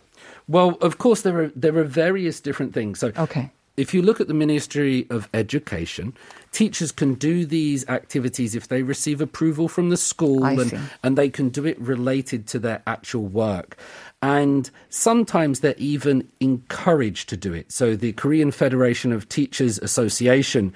well, 0.48 0.70
of 0.80 0.98
course, 0.98 1.22
there 1.22 1.38
are 1.44 1.52
there 1.54 1.76
are 1.78 1.84
various 1.84 2.40
different 2.40 2.72
things. 2.74 2.98
So, 3.00 3.12
Okay. 3.18 3.50
If 3.76 3.94
you 3.94 4.02
look 4.02 4.20
at 4.20 4.28
the 4.28 4.34
Ministry 4.34 5.06
of 5.10 5.28
Education, 5.32 6.14
teachers 6.52 6.92
can 6.92 7.14
do 7.14 7.46
these 7.46 7.88
activities 7.88 8.54
if 8.54 8.68
they 8.68 8.82
receive 8.82 9.20
approval 9.20 9.68
from 9.68 9.88
the 9.88 9.96
school 9.96 10.44
I 10.44 10.52
and, 10.52 10.70
see. 10.70 10.78
and 11.02 11.16
they 11.16 11.30
can 11.30 11.48
do 11.48 11.64
it 11.66 11.80
related 11.80 12.46
to 12.48 12.58
their 12.58 12.82
actual 12.86 13.24
work. 13.24 13.76
And 14.20 14.70
sometimes 14.90 15.60
they're 15.60 15.74
even 15.78 16.28
encouraged 16.38 17.28
to 17.30 17.36
do 17.36 17.52
it. 17.54 17.72
So 17.72 17.96
the 17.96 18.12
Korean 18.12 18.50
Federation 18.50 19.10
of 19.12 19.28
Teachers 19.28 19.78
Association, 19.78 20.72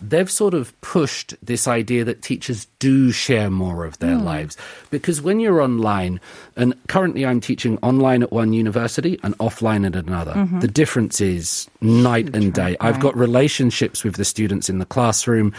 they've 0.00 0.30
sort 0.30 0.54
of 0.54 0.78
pushed 0.80 1.34
this 1.42 1.66
idea 1.68 2.04
that 2.04 2.22
teachers 2.22 2.66
do 2.78 3.10
share 3.12 3.50
more 3.50 3.84
of 3.84 3.98
their 3.98 4.16
Hmm. 4.16 4.24
lives. 4.24 4.56
Because 4.90 5.20
when 5.20 5.40
you're 5.40 5.60
online, 5.60 6.20
and 6.56 6.74
currently 6.88 7.26
I'm 7.26 7.40
teaching 7.40 7.78
online 7.82 8.22
at 8.22 8.32
one 8.32 8.52
university 8.52 9.18
and 9.22 9.36
offline 9.38 9.86
at 9.86 9.94
another, 9.94 10.48
the 10.60 10.68
difference 10.68 11.20
is 11.20 11.68
night 11.80 12.34
and 12.34 12.52
day. 12.52 12.76
I've 12.80 12.98
got 13.00 13.16
relationships 13.16 14.02
with 14.02 14.16
the 14.16 14.24
students 14.24 14.70
in 14.70 14.78
the 14.78 14.86
classroom. 14.86 15.52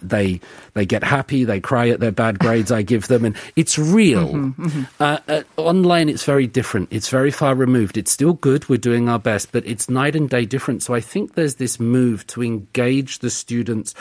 They 0.00 0.40
they 0.74 0.86
get 0.86 1.02
happy, 1.02 1.44
they 1.44 1.60
cry 1.60 1.88
at 1.88 2.00
their 2.00 2.12
bad 2.12 2.38
grades 2.44 2.70
I 2.70 2.82
give 2.82 3.08
them, 3.08 3.24
and 3.24 3.36
it's 3.56 3.78
real. 3.78 4.54
Uh, 5.00 5.18
uh, 5.28 5.42
online, 5.56 6.08
it's 6.08 6.24
very 6.24 6.46
different. 6.46 6.88
It's 6.92 7.08
very 7.08 7.30
far 7.30 7.54
removed. 7.54 7.96
It's 7.96 8.12
still 8.12 8.34
good. 8.34 8.68
We're 8.68 8.78
doing 8.78 9.08
our 9.08 9.18
best, 9.18 9.52
but 9.52 9.66
it's 9.66 9.88
night 9.88 10.14
and 10.14 10.30
day 10.30 10.44
different. 10.44 10.82
So 10.82 10.94
I 10.94 11.00
think 11.00 11.34
there's 11.34 11.56
this 11.56 11.80
move 11.80 12.26
to 12.28 12.42
engage 12.42 13.18
the 13.18 13.30
students 13.30 13.94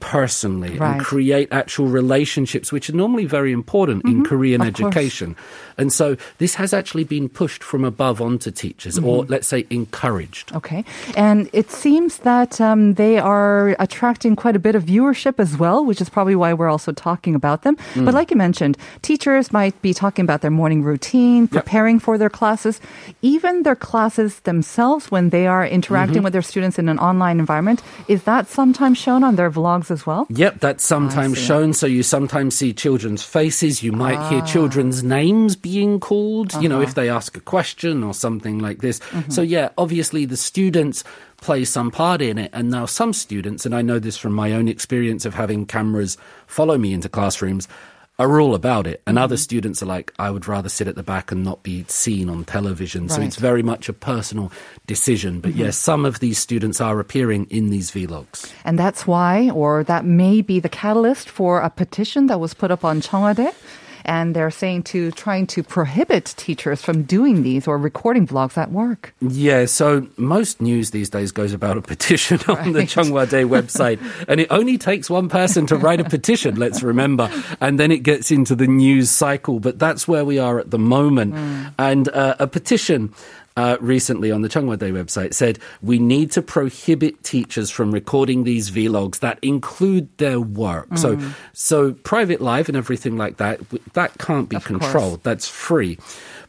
personally 0.00 0.78
Right. 0.78 0.96
and 0.96 1.00
create 1.00 1.48
actual 1.52 1.86
relationships, 1.86 2.72
which 2.72 2.90
are 2.90 2.96
normally 2.96 3.24
very 3.26 3.52
important 3.52 4.04
in 4.04 4.24
Korean 4.24 4.60
of 4.60 4.74
course. 4.74 4.80
education. 4.80 5.36
And 5.78 5.92
so 5.92 6.16
this 6.38 6.54
has 6.56 6.74
actually 6.74 7.04
been 7.04 7.28
pushed 7.28 7.62
from 7.62 7.84
above 7.84 8.20
onto 8.20 8.50
teachers, 8.50 8.98
or 8.98 9.24
let's 9.26 9.46
say 9.46 9.66
encouraged. 9.70 10.50
Okay. 10.54 10.84
And 11.16 11.48
it 11.52 11.70
seems 11.70 12.18
that 12.26 12.60
um, 12.60 12.94
they 12.94 13.18
are 13.18 13.76
attracting 13.78 14.34
quite 14.34 14.56
a 14.56 14.58
bit 14.58 14.74
of 14.74 14.82
viewership 14.84 15.38
as 15.38 15.56
well, 15.56 15.84
which 15.84 16.00
is 16.00 16.08
probably 16.10 16.34
why 16.34 16.52
we're 16.52 16.68
also 16.70 16.90
talking 16.92 17.34
about 17.34 17.62
them. 17.62 17.76
Mm. 17.94 18.04
But 18.04 18.14
like 18.14 18.30
you 18.30 18.36
mentioned, 18.36 18.76
teachers 19.02 19.52
might 19.52 19.80
be 19.82 19.94
talking 19.94 20.24
about 20.24 20.40
their 20.42 20.50
morning 20.50 20.82
routine, 20.82 21.46
preparing 21.46 22.00
for 22.00 22.18
their 22.18 22.30
classes, 22.30 22.80
even 23.22 23.62
their 23.62 23.76
classes 23.76 24.40
themselves 24.40 25.10
when 25.10 25.30
they 25.30 25.46
are 25.46 25.66
interacting 25.66 26.08
Mm-hmm. 26.18 26.24
with 26.24 26.32
their 26.32 26.42
students 26.42 26.78
in 26.78 26.88
an 26.88 26.98
online 26.98 27.38
environment. 27.38 27.82
Is 28.08 28.22
that 28.24 28.48
sometimes 28.48 28.98
shown 28.98 29.22
on 29.22 29.36
their 29.36 29.50
as 29.90 30.06
well? 30.06 30.26
Yep, 30.30 30.60
that's 30.60 30.84
sometimes 30.84 31.38
shown. 31.38 31.72
So 31.72 31.86
you 31.86 32.02
sometimes 32.02 32.56
see 32.56 32.72
children's 32.72 33.22
faces. 33.22 33.82
You 33.82 33.92
might 33.92 34.28
hear 34.28 34.42
children's 34.42 35.02
names 35.02 35.56
being 35.56 36.00
called, 36.00 36.52
you 36.62 36.68
know, 36.68 36.80
if 36.80 36.94
they 36.94 37.08
ask 37.08 37.36
a 37.36 37.40
question 37.40 38.02
or 38.02 38.14
something 38.14 38.58
like 38.58 38.78
this. 38.78 39.00
So, 39.28 39.42
yeah, 39.42 39.70
obviously 39.78 40.24
the 40.24 40.36
students 40.36 41.04
play 41.40 41.64
some 41.64 41.90
part 41.90 42.20
in 42.20 42.38
it. 42.38 42.50
And 42.52 42.70
now 42.70 42.86
some 42.86 43.12
students, 43.12 43.64
and 43.64 43.74
I 43.74 43.82
know 43.82 43.98
this 43.98 44.16
from 44.16 44.32
my 44.32 44.52
own 44.52 44.68
experience 44.68 45.24
of 45.24 45.34
having 45.34 45.66
cameras 45.66 46.16
follow 46.46 46.78
me 46.78 46.92
into 46.92 47.08
classrooms, 47.08 47.68
are 48.18 48.40
all 48.40 48.54
about 48.54 48.86
it. 48.86 49.02
And 49.06 49.16
Mm-hmm. 49.16 49.24
other 49.24 49.36
students 49.36 49.82
are 49.82 49.86
like, 49.86 50.12
I 50.18 50.30
would 50.30 50.46
rather 50.48 50.68
sit 50.68 50.88
at 50.88 50.96
the 50.96 51.02
back 51.02 51.30
and 51.32 51.44
not 51.44 51.62
be 51.62 51.84
seen 51.88 52.28
on 52.28 52.44
television. 52.44 53.08
So 53.08 53.20
it's 53.20 53.36
very 53.36 53.62
much 53.62 53.88
a 53.88 53.92
personal 53.92 54.50
decision. 54.86 55.40
But 55.40 55.54
yes, 55.54 55.76
some 55.76 56.04
of 56.04 56.20
these 56.20 56.38
students 56.38 56.80
are 56.80 56.98
appearing 57.00 57.46
in 57.50 57.70
these 57.70 57.90
vlogs. 57.90 58.50
And 58.64 58.78
that's 58.78 59.06
why, 59.06 59.50
or 59.50 59.84
that 59.84 60.04
may 60.04 60.42
be 60.42 60.60
the 60.60 60.68
catalyst 60.68 61.28
for 61.28 61.60
a 61.60 61.70
petition 61.70 62.26
that 62.26 62.40
was 62.40 62.54
put 62.54 62.70
up 62.70 62.84
on 62.84 63.00
Cheong 63.00 63.22
Wa 63.22 63.32
Dae. 63.32 63.52
And 64.08 64.34
they're 64.34 64.50
saying 64.50 64.84
to 64.84 65.12
trying 65.12 65.46
to 65.48 65.62
prohibit 65.62 66.32
teachers 66.38 66.80
from 66.80 67.02
doing 67.04 67.42
these 67.44 67.68
or 67.68 67.76
recording 67.76 68.26
vlogs 68.26 68.56
at 68.56 68.72
work. 68.72 69.12
Yeah, 69.20 69.66
so 69.66 70.08
most 70.16 70.62
news 70.62 70.90
these 70.90 71.10
days 71.10 71.30
goes 71.30 71.52
about 71.52 71.76
a 71.76 71.82
petition 71.92 72.40
on 72.48 72.72
the 72.72 72.80
Right. 72.80 72.88
Cheong 72.88 73.10
Wa 73.12 73.26
Dae 73.26 73.44
website, 73.44 74.00
and 74.26 74.40
it 74.40 74.48
only 74.50 74.78
takes 74.78 75.10
one 75.10 75.28
person 75.28 75.66
to 75.66 75.76
write 75.76 76.00
a 76.00 76.08
petition, 76.08 76.56
let's 76.56 76.82
remember, 76.82 77.28
and 77.60 77.78
then 77.78 77.92
it 77.92 78.02
gets 78.02 78.30
into 78.30 78.56
the 78.56 78.66
news 78.66 79.10
cycle. 79.10 79.60
But 79.60 79.78
that's 79.78 80.08
where 80.08 80.24
we 80.24 80.38
are 80.38 80.58
at 80.58 80.70
the 80.70 80.78
moment. 80.78 81.36
And 81.78 82.08
uh, 82.08 82.36
a 82.38 82.46
petition 82.46 83.12
uh, 83.58 83.76
recently 83.80 84.30
on 84.30 84.42
the 84.42 84.48
Cheong 84.48 84.66
Wa 84.68 84.76
Dae 84.76 84.92
website 84.92 85.34
said 85.34 85.58
we 85.82 85.98
need 85.98 86.30
to 86.36 86.42
prohibit 86.42 87.14
teachers 87.24 87.70
from 87.70 87.90
recording 87.90 88.44
these 88.44 88.70
vlogs 88.70 89.18
that 89.18 89.36
include 89.42 90.06
their 90.18 90.38
work. 90.40 90.86
So, 90.96 91.18
so 91.52 91.92
private 92.12 92.40
life 92.40 92.68
and 92.68 92.76
everything 92.76 93.16
like 93.16 93.38
that, 93.38 93.58
that 93.94 94.16
can't 94.18 94.48
be 94.48 94.56
Of 94.56 94.64
course. 94.64 94.80
controlled. 94.80 95.24
That's 95.24 95.48
free. 95.48 95.98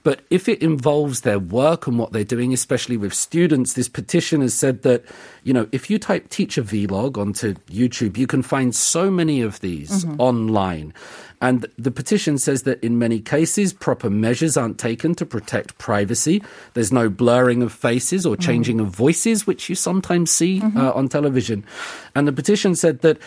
But 0.03 0.21
if 0.29 0.47
it 0.47 0.61
involves 0.61 1.21
their 1.21 1.39
work 1.39 1.87
and 1.87 1.99
what 1.99 2.13
they're 2.13 2.23
doing, 2.23 2.53
especially 2.53 2.97
with 2.97 3.13
students, 3.13 3.73
this 3.73 3.89
petition 3.89 4.41
has 4.41 4.53
said 4.53 4.83
that, 4.83 5.03
you 5.43 5.53
know, 5.53 5.67
if 5.71 5.89
you 5.89 5.99
type 5.99 6.29
teacher 6.29 6.63
vlog 6.63 7.17
onto 7.17 7.55
YouTube, 7.69 8.17
you 8.17 8.27
can 8.27 8.41
find 8.41 8.73
so 8.73 9.11
many 9.11 9.41
of 9.41 9.59
these 9.59 10.05
mm-hmm. 10.05 10.19
online. 10.19 10.93
And 11.41 11.65
the 11.77 11.91
petition 11.91 12.37
says 12.37 12.63
that 12.63 12.83
in 12.83 12.99
many 12.99 13.19
cases, 13.19 13.71
proper 13.71 14.09
measures 14.09 14.57
aren't 14.57 14.77
taken 14.77 15.15
to 15.15 15.25
protect 15.25 15.77
privacy. 15.77 16.43
There's 16.73 16.91
no 16.91 17.09
blurring 17.09 17.61
of 17.61 17.71
faces 17.71 18.25
or 18.25 18.35
mm-hmm. 18.35 18.41
changing 18.41 18.79
of 18.81 18.87
voices, 18.87 19.47
which 19.47 19.69
you 19.69 19.75
sometimes 19.75 20.31
see 20.31 20.59
mm-hmm. 20.59 20.77
uh, 20.77 20.91
on 20.91 21.07
television. 21.07 21.65
And 22.13 22.27
the 22.27 22.33
petition 22.33 22.75
said 22.75 23.01
that 23.01 23.19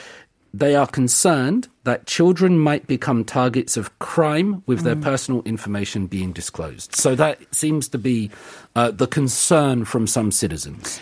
they 0.54 0.74
are 0.74 0.86
concerned 0.86 1.68
that 1.84 2.06
children 2.06 2.58
might 2.58 2.86
become 2.86 3.24
targets 3.24 3.76
of 3.76 3.98
crime 3.98 4.62
with 4.66 4.80
their 4.80 4.96
personal 4.96 5.42
information 5.44 6.06
being 6.06 6.32
disclosed. 6.32 6.94
So 6.94 7.14
that 7.14 7.38
seems 7.54 7.88
to 7.88 7.98
be 7.98 8.30
uh, 8.76 8.90
the 8.90 9.06
concern 9.06 9.84
from 9.84 10.06
some 10.06 10.30
citizens. 10.30 11.00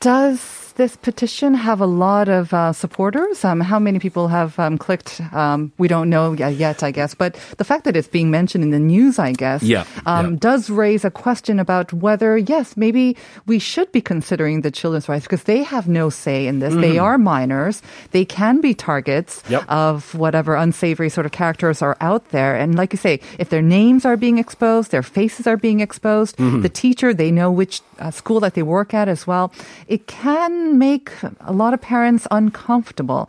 Does 0.00 0.59
this 0.80 0.96
petition 0.96 1.52
have 1.52 1.84
a 1.84 1.86
lot 1.86 2.32
of 2.32 2.54
uh, 2.56 2.72
supporters? 2.72 3.44
Um, 3.44 3.60
how 3.60 3.78
many 3.78 3.98
people 4.00 4.28
have 4.32 4.56
um, 4.58 4.78
clicked? 4.80 5.20
Um, 5.36 5.72
we 5.76 5.88
don't 5.92 6.08
know 6.08 6.32
yet, 6.32 6.80
I 6.82 6.90
guess. 6.90 7.12
But 7.12 7.36
the 7.60 7.64
fact 7.68 7.84
that 7.84 7.96
it's 8.00 8.08
being 8.08 8.30
mentioned 8.32 8.64
in 8.64 8.70
the 8.72 8.80
news, 8.80 9.18
I 9.20 9.32
guess, 9.36 9.60
Yeah, 9.62 9.84
um, 10.08 10.32
yeah. 10.32 10.36
does 10.40 10.70
raise 10.72 11.04
a 11.04 11.10
question 11.12 11.60
about 11.60 11.92
whether, 11.92 12.38
yes, 12.40 12.76
maybe 12.80 13.12
we 13.44 13.58
should 13.60 13.92
be 13.92 14.00
considering 14.00 14.62
the 14.64 14.70
children's 14.72 15.04
rights 15.08 15.26
because 15.28 15.44
they 15.44 15.62
have 15.62 15.84
no 15.86 16.08
say 16.08 16.46
in 16.48 16.60
this. 16.64 16.72
They 16.72 16.96
are 16.96 17.18
minors. 17.20 17.82
They 18.16 18.24
can 18.24 18.60
be 18.64 18.72
targets 18.72 19.42
Mm-hmm. 19.44 19.52
Yep. 19.52 19.64
of 19.68 20.14
whatever 20.14 20.54
unsavory 20.56 21.10
sort 21.10 21.26
of 21.26 21.32
characters 21.32 21.82
are 21.82 21.96
out 22.00 22.24
there. 22.30 22.54
And 22.56 22.74
like 22.78 22.94
you 22.94 22.98
say, 22.98 23.20
if 23.42 23.50
their 23.50 23.60
names 23.62 24.06
are 24.06 24.16
being 24.16 24.38
exposed, 24.38 24.90
their 24.94 25.02
faces 25.04 25.46
are 25.46 25.58
being 25.58 25.80
exposed, 25.84 26.36
Mm-hmm. 26.38 26.62
the 26.62 26.68
teacher, 26.70 27.12
they 27.12 27.30
know 27.30 27.50
which 27.50 27.82
uh, 27.98 28.10
school 28.10 28.40
that 28.40 28.54
they 28.54 28.62
work 28.62 28.94
at 28.94 29.08
as 29.10 29.26
well. 29.26 29.52
It 29.90 30.06
can 30.06 30.69
make 30.78 31.10
a 31.40 31.52
lot 31.52 31.74
of 31.74 31.80
parents 31.80 32.26
uncomfortable. 32.30 33.28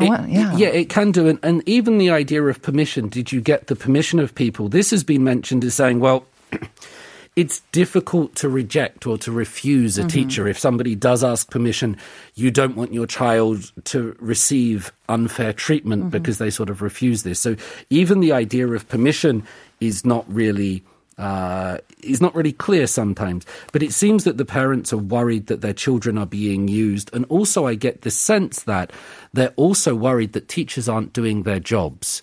It- 0.00 0.28
yeah. 0.28 0.56
yeah, 0.56 0.68
it 0.68 0.88
can 0.88 1.12
do. 1.12 1.28
And, 1.28 1.38
and 1.42 1.62
even 1.68 1.98
the 1.98 2.10
idea 2.10 2.42
of 2.42 2.60
permission 2.60 3.08
did 3.08 3.30
you 3.32 3.40
get 3.40 3.68
the 3.68 3.76
permission 3.76 4.18
of 4.18 4.34
people? 4.34 4.68
This 4.68 4.90
has 4.90 5.04
been 5.04 5.22
mentioned 5.22 5.64
as 5.64 5.74
saying, 5.74 6.00
well, 6.00 6.26
it's 7.36 7.60
difficult 7.72 8.34
to 8.36 8.48
reject 8.48 9.06
or 9.06 9.18
to 9.18 9.30
refuse 9.32 9.96
a 9.98 10.02
Mm-hmm. 10.02 10.08
teacher. 10.08 10.48
If 10.48 10.58
somebody 10.58 10.94
does 10.94 11.22
ask 11.24 11.50
permission, 11.50 11.96
you 12.34 12.50
don't 12.50 12.76
want 12.76 12.92
your 12.92 13.06
child 13.06 13.72
to 13.84 14.16
receive 14.20 14.92
unfair 15.08 15.52
treatment 15.52 16.02
Mm-hmm. 16.02 16.10
because 16.10 16.38
they 16.38 16.50
sort 16.50 16.70
of 16.70 16.82
refuse 16.82 17.22
this. 17.22 17.38
So 17.40 17.56
even 17.90 18.20
the 18.20 18.32
idea 18.32 18.66
of 18.68 18.88
permission 18.88 19.42
is 19.80 20.04
not 20.04 20.24
really. 20.32 20.82
Uh, 21.16 21.78
is 22.02 22.20
not 22.20 22.34
really 22.34 22.52
clear 22.52 22.88
sometimes, 22.88 23.46
but 23.70 23.84
it 23.84 23.92
seems 23.92 24.24
that 24.24 24.36
the 24.36 24.44
parents 24.44 24.92
are 24.92 24.98
worried 24.98 25.46
that 25.46 25.60
their 25.60 25.72
children 25.72 26.18
are 26.18 26.26
being 26.26 26.66
used, 26.66 27.08
and 27.14 27.24
also 27.26 27.66
I 27.68 27.76
get 27.76 28.02
the 28.02 28.10
sense 28.10 28.64
that 28.64 28.92
they're 29.32 29.54
also 29.54 29.94
worried 29.94 30.32
that 30.32 30.48
teachers 30.48 30.88
aren't 30.88 31.12
doing 31.12 31.44
their 31.44 31.60
jobs. 31.60 32.20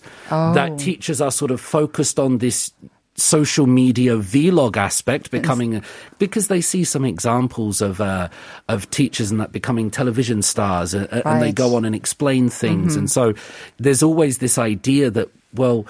That 0.54 0.78
teachers 0.78 1.22
are 1.22 1.30
sort 1.30 1.50
of 1.50 1.58
focused 1.58 2.18
on 2.18 2.38
this 2.38 2.70
social 3.14 3.66
media 3.66 4.16
vlog 4.16 4.76
aspect 4.76 5.30
becoming 5.30 5.76
a, 5.76 5.82
because 6.18 6.48
they 6.48 6.60
see 6.60 6.82
some 6.84 7.04
examples 7.04 7.80
of 7.80 8.00
uh, 8.00 8.28
of 8.68 8.88
teachers 8.90 9.30
and 9.30 9.40
that 9.40 9.52
becoming 9.52 9.90
television 9.90 10.42
stars 10.42 10.94
uh, 10.94 11.06
uh, 11.12 11.22
and 11.26 11.42
they 11.42 11.52
go 11.52 11.76
on 11.76 11.84
and 11.84 11.94
explain 11.94 12.48
things. 12.48 12.96
And 12.96 13.10
so 13.10 13.34
there's 13.78 14.02
always 14.02 14.38
this 14.38 14.58
idea 14.58 15.10
that 15.10 15.28
well 15.54 15.86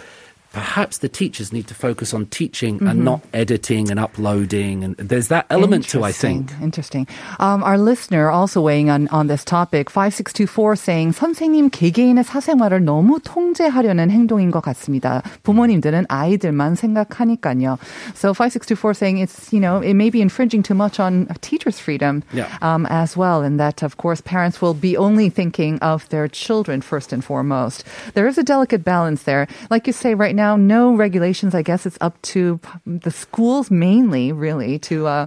perhaps 0.54 1.00
the 1.00 1.10
teachers 1.10 1.52
need 1.54 1.68
to 1.68 1.76
focus 1.76 2.16
on 2.16 2.26
teaching 2.28 2.82
and 2.82 3.04
not 3.04 3.22
editing 3.34 3.92
and 3.92 4.00
uploading 4.00 4.82
and 4.84 4.96
there's 4.98 5.28
that 5.28 5.46
element 5.52 5.86
to 5.88 6.02
i 6.04 6.12
think 6.12 6.50
Interesting. 6.64 7.06
Um, 7.40 7.62
our 7.64 7.78
listener 7.78 8.30
also 8.32 8.62
weighing 8.62 8.90
on, 8.90 9.08
on 9.10 9.28
this 9.28 9.44
topic, 9.44 9.90
5624 9.92 10.76
saying, 10.76 11.12
선생님 11.14 11.70
개개인의 11.70 12.24
사생활을 12.24 12.84
너무 12.84 13.20
통제하려는 13.24 14.10
행동인 14.10 14.50
것 14.50 14.62
같습니다. 14.64 15.22
부모님들은 15.44 16.06
아이들만 16.10 16.76
생각하니까요. 16.76 17.78
So 18.16 18.34
5624 18.34 18.94
saying 18.96 19.18
it's, 19.20 19.54
you 19.54 19.60
know, 19.60 19.80
it 19.82 19.94
may 19.94 20.10
be 20.10 20.22
infringing 20.22 20.64
too 20.64 20.74
much 20.76 21.00
on 21.00 21.28
a 21.30 21.36
teacher's 21.40 21.78
freedom 21.80 22.24
Yeah. 22.34 22.48
um, 22.62 22.88
as 22.90 23.16
well. 23.16 23.42
And 23.44 23.60
that, 23.60 23.84
of 23.84 23.98
course, 23.98 24.22
parents 24.22 24.62
will 24.62 24.74
be 24.74 24.98
only 24.98 25.30
thinking 25.30 25.78
of 25.80 26.08
their 26.10 26.28
children 26.28 26.82
first 26.82 27.14
and 27.14 27.24
foremost. 27.24 27.84
There 28.16 28.28
is 28.28 28.38
a 28.38 28.44
delicate 28.44 28.84
balance 28.84 29.24
there. 29.24 29.48
Like 29.70 29.86
you 29.86 29.94
say, 29.94 30.16
right 30.16 30.36
now, 30.36 30.41
no 30.57 30.95
regulations. 30.95 31.55
I 31.55 31.63
guess 31.63 31.87
it's 31.87 31.99
up 32.01 32.21
to 32.35 32.59
the 32.87 33.11
schools 33.11 33.71
mainly, 33.71 34.33
really, 34.33 34.79
to 34.81 35.07
uh, 35.07 35.27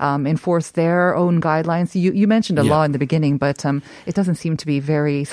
um, 0.00 0.26
enforce 0.26 0.70
their 0.72 1.14
own 1.14 1.40
guidelines. 1.40 1.94
You, 1.94 2.12
you 2.12 2.26
mentioned 2.26 2.58
a 2.58 2.64
Yeah. 2.64 2.70
law 2.74 2.82
in 2.84 2.92
the 2.92 2.98
beginning, 2.98 3.38
but 3.38 3.64
um, 3.64 3.82
it 4.06 4.14
doesn't 4.14 4.36
seem 4.36 4.56
to 4.56 4.66
be 4.66 4.80
very, 4.80 5.24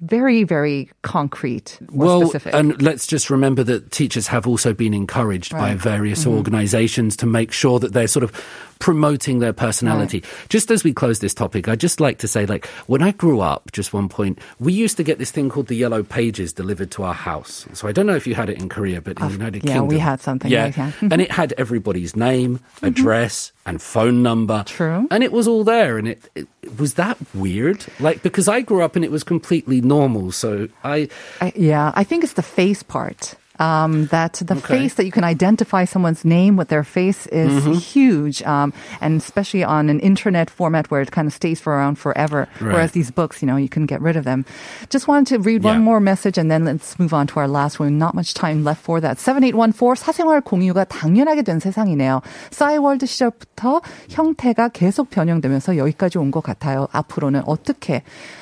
very, 0.00 0.44
very 0.44 0.90
concrete 1.02 1.78
well, 1.90 2.22
specific. 2.22 2.54
and 2.54 2.80
let's 2.82 3.06
just 3.06 3.30
remember 3.30 3.62
that 3.64 3.90
teachers 3.90 4.26
have 4.28 4.46
also 4.46 4.72
been 4.72 4.94
encouraged 4.94 5.52
by 5.52 5.58
Right. 5.58 5.68
Mm-hmm. 5.76 5.88
various 5.88 6.26
organizations 6.26 7.16
to 7.16 7.26
make 7.26 7.52
sure 7.52 7.78
that 7.78 7.92
they're 7.92 8.06
sort 8.08 8.24
of 8.24 8.32
promoting 8.78 9.40
their 9.40 9.52
personality. 9.52 10.22
Just 10.48 10.70
as 10.70 10.84
we 10.84 10.92
close 10.92 11.18
this 11.18 11.34
topic, 11.34 11.68
I'd 11.68 11.80
just 11.80 12.00
like 12.00 12.18
to 12.18 12.28
say, 12.28 12.46
like, 12.46 12.66
when 12.86 13.02
I 13.02 13.10
grew 13.10 13.40
up, 13.40 13.72
just 13.72 13.92
one 13.92 14.08
point, 14.08 14.38
we 14.60 14.72
used 14.72 14.96
to 14.98 15.02
get 15.02 15.18
this 15.18 15.30
thing 15.32 15.48
called 15.48 15.66
the 15.66 15.74
yellow 15.74 16.02
pages 16.04 16.52
delivered 16.52 16.90
to 16.92 17.02
our 17.02 17.14
house. 17.14 17.66
So 17.72 17.88
I 17.88 17.92
don't 17.92 18.06
know 18.06 18.14
if 18.14 18.26
you 18.26 18.34
had 18.36 18.48
it 18.48 18.58
in 18.60 18.68
Korea, 18.68 19.00
but 19.00 19.18
in 19.20 19.26
the 19.26 19.32
United 19.32 19.64
yeah, 19.64 19.72
Kingdom. 19.72 19.88
we 19.88 19.98
had 19.98 20.20
something 20.20 20.50
yeah. 20.50 20.66
like 20.66 20.76
that. 20.76 20.94
and 21.02 21.20
it 21.20 21.30
had 21.32 21.54
everybody's 21.58 22.14
name, 22.14 22.60
address, 22.82 23.52
and 23.66 23.82
phone 23.82 24.22
number. 24.22 24.62
True. 24.66 25.08
And 25.10 25.24
it 25.24 25.32
was 25.32 25.48
all 25.48 25.64
there. 25.64 25.98
And 25.98 26.08
it, 26.08 26.30
it 26.36 26.46
was 26.76 26.94
that 26.94 27.16
weird? 27.34 27.86
Like, 28.00 28.22
because 28.22 28.48
I 28.48 28.60
grew 28.60 28.82
up 28.82 28.96
and 28.96 29.04
it 29.04 29.10
was 29.10 29.24
completely 29.24 29.80
normal. 29.80 30.32
So 30.32 30.68
I, 30.84 31.08
I, 31.40 31.52
yeah, 31.56 31.92
I 31.94 32.04
think 32.04 32.24
it's 32.24 32.34
the 32.34 32.42
face 32.42 32.82
part. 32.82 33.34
Um, 33.61 34.07
that 34.09 34.41
the 34.41 34.55
Okay. 34.57 34.89
face 34.89 34.93
that 34.95 35.05
you 35.05 35.11
can 35.13 35.23
identify 35.23 35.85
someone's 35.85 36.25
name 36.25 36.57
with 36.57 36.69
their 36.73 36.83
face 36.83 37.27
is 37.29 37.53
Mm-hmm. 37.53 37.73
huge, 37.77 38.41
um, 38.49 38.73
and 38.99 39.21
especially 39.21 39.63
on 39.63 39.93
an 39.93 39.99
internet 40.01 40.49
format 40.49 40.89
where 40.89 41.05
it 41.05 41.11
kind 41.13 41.27
of 41.29 41.33
stays 41.37 41.61
for 41.61 41.77
around 41.77 42.01
forever. 42.01 42.49
Right. 42.59 42.73
Whereas 42.73 42.91
these 42.97 43.11
books, 43.13 43.43
you 43.43 43.47
know, 43.47 43.55
you 43.55 43.69
can 43.69 43.85
get 43.85 44.01
rid 44.01 44.17
of 44.17 44.25
them. 44.25 44.43
Just 44.89 45.07
wanted 45.07 45.27
to 45.37 45.39
read 45.39 45.61
Yeah. 45.61 45.77
one 45.77 45.85
more 45.85 46.01
message 46.01 46.41
and 46.41 46.49
then 46.49 46.65
let's 46.65 46.97
move 46.97 47.13
on 47.13 47.29
to 47.29 47.39
our 47.39 47.47
last 47.47 47.77
one. 47.79 47.99
Not 48.01 48.15
much 48.17 48.33
time 48.33 48.65
left 48.65 48.81
for 48.81 48.97
that. 49.05 49.21
7814 49.21 50.01
사생활 50.01 50.41
공유가 50.41 50.83
당연하게 50.89 51.43
된 51.45 51.61
세상이네요. 51.61 52.23
싸이월드 52.49 53.05
시절부터 53.05 53.81
형태가 54.09 54.69
계속 54.73 55.11
변형되면서 55.13 55.77
여기까지 55.77 56.17
온 56.17 56.31
것 56.33 56.41
같아요. 56.41 56.87
앞으로는 56.91 57.43
어떻게 57.45 58.01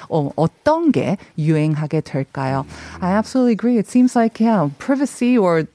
어, 0.10 0.30
어떤 0.36 0.92
게 0.92 1.18
유행하게 1.38 2.00
될까요? 2.02 2.66
I 3.02 3.12
absolutely 3.12 3.52
agree. 3.54 3.78
It 3.78 3.88
seems 3.92 4.16
like 4.16 4.40
yeah, 4.44 4.70
privacy 4.80 5.05
or 5.37 5.69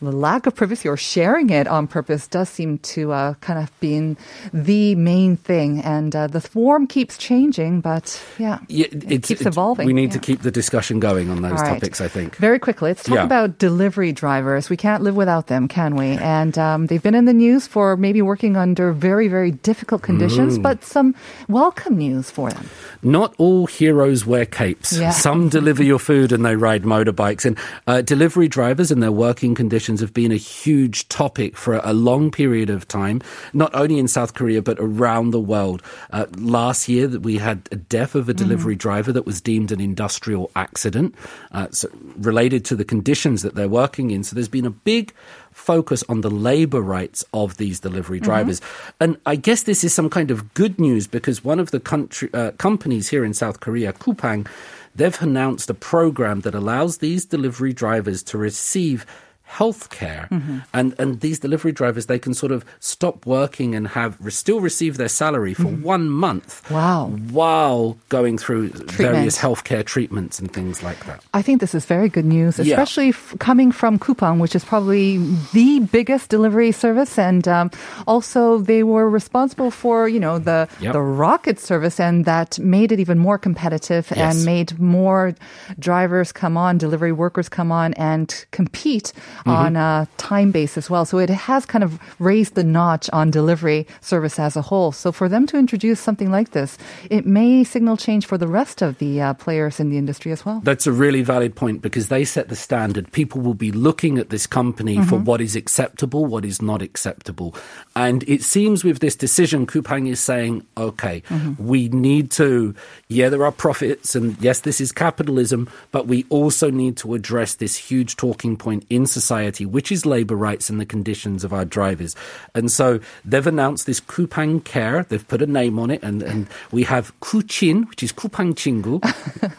the 0.00 0.12
lack 0.12 0.46
of 0.46 0.54
privacy 0.54 0.88
or 0.88 0.96
sharing 0.96 1.48
it 1.50 1.66
on 1.66 1.86
purpose 1.86 2.26
does 2.26 2.48
seem 2.50 2.78
to 2.80 3.12
uh, 3.12 3.34
kind 3.40 3.58
of 3.58 3.70
being 3.80 4.16
the 4.52 4.94
main 4.94 5.36
thing. 5.38 5.80
And 5.80 6.14
uh, 6.14 6.26
the 6.26 6.40
form 6.40 6.86
keeps 6.86 7.16
changing, 7.16 7.80
but 7.80 8.20
yeah, 8.38 8.58
Yeah, 8.68 8.86
it 8.92 9.22
keeps 9.22 9.46
evolving. 9.46 9.86
We 9.86 9.94
need 9.94 10.10
yeah. 10.10 10.18
to 10.18 10.18
keep 10.18 10.42
the 10.42 10.50
discussion 10.50 11.00
going 11.00 11.30
on 11.30 11.40
those 11.40 11.52
right. 11.60 11.74
topics, 11.80 12.00
I 12.02 12.08
think. 12.08 12.36
Very 12.36 12.58
quickly, 12.58 12.90
let's 12.90 13.04
talk 13.04 13.16
Yeah. 13.16 13.24
about 13.24 13.56
delivery 13.58 14.12
drivers. 14.12 14.68
We 14.68 14.76
can't 14.76 15.02
live 15.02 15.16
without 15.16 15.46
them, 15.46 15.66
can 15.66 15.96
we? 15.96 16.08
And 16.18 16.58
um, 16.58 16.86
they've 16.88 17.02
been 17.02 17.14
in 17.14 17.24
the 17.24 17.32
news 17.32 17.66
for 17.66 17.96
maybe 17.96 18.20
working 18.20 18.56
under 18.58 18.92
very, 18.92 19.28
very 19.28 19.50
difficult 19.52 20.02
Mm. 20.02 20.04
conditions, 20.04 20.58
but 20.58 20.84
some 20.84 21.14
welcome 21.48 21.96
news 21.96 22.30
for 22.30 22.50
them. 22.50 22.68
Not 23.02 23.34
all 23.38 23.66
heroes 23.66 24.26
wear 24.26 24.44
capes. 24.44 24.98
Some 25.16 25.48
deliver 25.48 25.82
your 25.82 25.98
food 25.98 26.32
and 26.32 26.44
they 26.44 26.56
ride 26.56 26.82
motorbikes. 26.82 27.44
And 27.46 27.56
uh, 27.86 28.02
delivery 28.02 28.48
drivers 28.48 28.90
and 28.90 29.02
their 29.02 29.12
working 29.12 29.54
conditions 29.54 29.85
have 30.00 30.12
been 30.12 30.32
a 30.32 30.36
huge 30.36 31.08
topic 31.08 31.56
for 31.56 31.80
a 31.82 31.92
long 31.92 32.30
period 32.30 32.70
of 32.70 32.88
time, 32.88 33.22
not 33.52 33.74
only 33.74 33.98
in 33.98 34.08
South 34.08 34.34
Korea, 34.34 34.62
but 34.62 34.76
around 34.80 35.30
the 35.30 35.40
world. 35.40 35.82
Uh, 36.10 36.26
last 36.36 36.88
year, 36.88 37.08
we 37.08 37.38
had 37.38 37.68
a 37.72 37.76
death 37.76 38.14
of 38.14 38.28
a 38.28 38.34
delivery 38.34 38.74
driver 38.74 39.12
that 39.12 39.26
was 39.26 39.40
deemed 39.40 39.72
an 39.72 39.80
industrial 39.80 40.50
accident 40.56 41.14
uh, 41.52 41.68
so 41.70 41.88
related 42.18 42.64
to 42.64 42.76
the 42.76 42.84
conditions 42.84 43.42
that 43.42 43.54
they're 43.54 43.68
working 43.68 44.10
in. 44.10 44.24
So 44.24 44.34
there's 44.34 44.48
been 44.48 44.66
a 44.66 44.70
big 44.70 45.12
focus 45.52 46.04
on 46.08 46.20
the 46.20 46.30
labor 46.30 46.82
rights 46.82 47.24
of 47.32 47.56
these 47.56 47.80
delivery 47.80 48.20
drivers. 48.20 48.60
And 49.00 49.16
I 49.24 49.36
guess 49.36 49.62
this 49.62 49.84
is 49.84 49.94
some 49.94 50.10
kind 50.10 50.30
of 50.30 50.52
good 50.52 50.78
news 50.78 51.06
because 51.06 51.42
one 51.42 51.58
of 51.58 51.70
the 51.70 51.80
country, 51.80 52.28
uh, 52.34 52.50
companies 52.52 53.08
here 53.08 53.24
in 53.24 53.32
South 53.32 53.60
Korea, 53.60 53.92
Coupang, 53.94 54.46
they've 54.94 55.22
announced 55.22 55.70
a 55.70 55.74
program 55.74 56.40
that 56.40 56.54
allows 56.54 56.98
these 56.98 57.24
delivery 57.24 57.72
drivers 57.72 58.22
to 58.24 58.38
receive 58.38 59.06
health 59.46 59.90
care 59.90 60.28
and 60.74 60.94
and 60.98 61.20
these 61.20 61.38
delivery 61.38 61.72
drivers 61.72 62.06
they 62.06 62.18
can 62.18 62.34
sort 62.34 62.50
of 62.52 62.64
stop 62.80 63.24
working 63.24 63.74
and 63.76 63.88
have 63.88 64.18
still 64.28 64.60
receive 64.60 64.96
their 64.96 65.08
salary 65.08 65.54
for 65.54 65.68
one 65.68 66.10
month 66.10 66.68
Wow. 66.70 67.06
while 67.30 67.96
going 68.08 68.38
through 68.38 68.68
various 69.04 69.38
healthcare 69.38 69.84
treatments 69.84 70.38
and 70.40 70.52
things 70.52 70.82
like 70.82 71.06
that 71.06 71.22
I 71.32 71.42
think 71.42 71.60
this 71.60 71.74
is 71.74 71.84
very 71.86 72.08
good 72.08 72.24
news, 72.24 72.58
Yeah. 72.58 72.74
especially 72.74 73.10
f- 73.10 73.34
coming 73.38 73.70
from 73.72 73.98
Coupang, 73.98 74.40
which 74.40 74.54
is 74.56 74.64
probably 74.64 75.18
the 75.52 75.78
biggest 75.92 76.28
delivery 76.28 76.72
service, 76.72 77.18
and 77.18 77.46
um, 77.46 77.70
also 78.06 78.58
they 78.58 78.82
were 78.82 79.08
responsible 79.08 79.70
for 79.70 80.08
you 80.08 80.18
know 80.20 80.38
the 80.38 80.68
Yep. 80.80 80.92
the 80.92 81.00
rocket 81.00 81.60
service, 81.60 82.00
and 82.00 82.24
that 82.24 82.58
made 82.58 82.90
it 82.92 82.98
even 83.00 83.18
more 83.18 83.38
competitive 83.38 84.10
Yes. 84.10 84.18
and 84.36 84.44
made 84.44 84.78
more 84.78 85.34
drivers 85.78 86.32
come 86.32 86.56
on, 86.56 86.78
delivery 86.78 87.12
workers 87.12 87.48
come 87.48 87.70
on, 87.72 87.94
and 87.94 88.44
compete 88.50 89.12
Mm-hmm. 89.40 89.50
on 89.50 89.76
a 89.76 90.08
time 90.16 90.50
base 90.50 90.76
as 90.76 90.90
well. 90.90 91.04
So 91.04 91.18
it 91.18 91.30
has 91.30 91.66
kind 91.66 91.84
of 91.84 92.00
raised 92.18 92.54
the 92.54 92.64
notch 92.64 93.08
on 93.12 93.30
delivery 93.30 93.86
service 94.00 94.38
as 94.38 94.56
a 94.56 94.62
whole. 94.62 94.92
So 94.92 95.12
for 95.12 95.28
them 95.28 95.46
to 95.48 95.58
introduce 95.58 96.00
something 96.00 96.30
like 96.30 96.50
this, 96.50 96.78
it 97.10 97.26
may 97.26 97.64
signal 97.64 97.96
change 97.96 98.26
for 98.26 98.38
the 98.38 98.48
rest 98.48 98.82
of 98.82 98.98
the 98.98 99.20
uh, 99.20 99.34
players 99.34 99.78
in 99.78 99.90
the 99.90 99.98
industry 99.98 100.32
as 100.32 100.44
well. 100.44 100.60
That's 100.64 100.86
a 100.86 100.92
really 100.92 101.22
valid 101.22 101.54
point 101.54 101.82
because 101.82 102.08
they 102.08 102.24
set 102.24 102.48
the 102.48 102.56
standard. 102.56 103.12
People 103.12 103.40
will 103.40 103.54
be 103.54 103.72
looking 103.72 104.18
at 104.18 104.30
this 104.30 104.46
company 104.46 105.02
for 105.02 105.16
what 105.16 105.40
is 105.40 105.56
acceptable, 105.56 106.26
what 106.26 106.44
is 106.44 106.62
not 106.62 106.82
acceptable. 106.82 107.54
And 107.94 108.24
it 108.28 108.42
seems 108.42 108.84
with 108.84 108.98
this 109.00 109.16
decision, 109.16 109.66
Coupang 109.66 110.08
is 110.08 110.20
saying, 110.20 110.66
okay, 110.76 111.22
we 111.58 111.88
need 111.88 112.30
to, 112.32 112.74
yeah, 113.08 113.28
there 113.28 113.44
are 113.44 113.52
profits, 113.52 114.14
and 114.14 114.36
yes, 114.40 114.60
this 114.60 114.80
is 114.80 114.92
capitalism, 114.92 115.68
but 115.92 116.06
we 116.06 116.24
also 116.30 116.70
need 116.70 116.96
to 116.98 117.14
address 117.14 117.54
this 117.54 117.76
huge 117.76 118.16
talking 118.16 118.56
point 118.56 118.84
in 118.90 119.06
society, 119.06 119.25
which 119.30 119.92
is 119.92 120.06
labor 120.06 120.36
rights 120.36 120.70
and 120.70 120.80
the 120.80 120.86
conditions 120.86 121.44
of 121.44 121.52
our 121.52 121.64
drivers. 121.64 122.14
And 122.54 122.70
so 122.70 123.00
they've 123.24 123.46
announced 123.46 123.86
this 123.86 124.00
Coupang 124.00 124.64
Care. 124.64 125.04
They've 125.04 125.26
put 125.26 125.42
a 125.42 125.46
name 125.46 125.78
on 125.78 125.90
it, 125.90 126.02
and, 126.02 126.22
and 126.22 126.46
we 126.72 126.84
have 126.84 127.18
Kuchin, 127.20 127.88
which 127.88 128.02
is 128.02 128.12
Coupang 128.12 128.54
Chingu. 128.54 129.02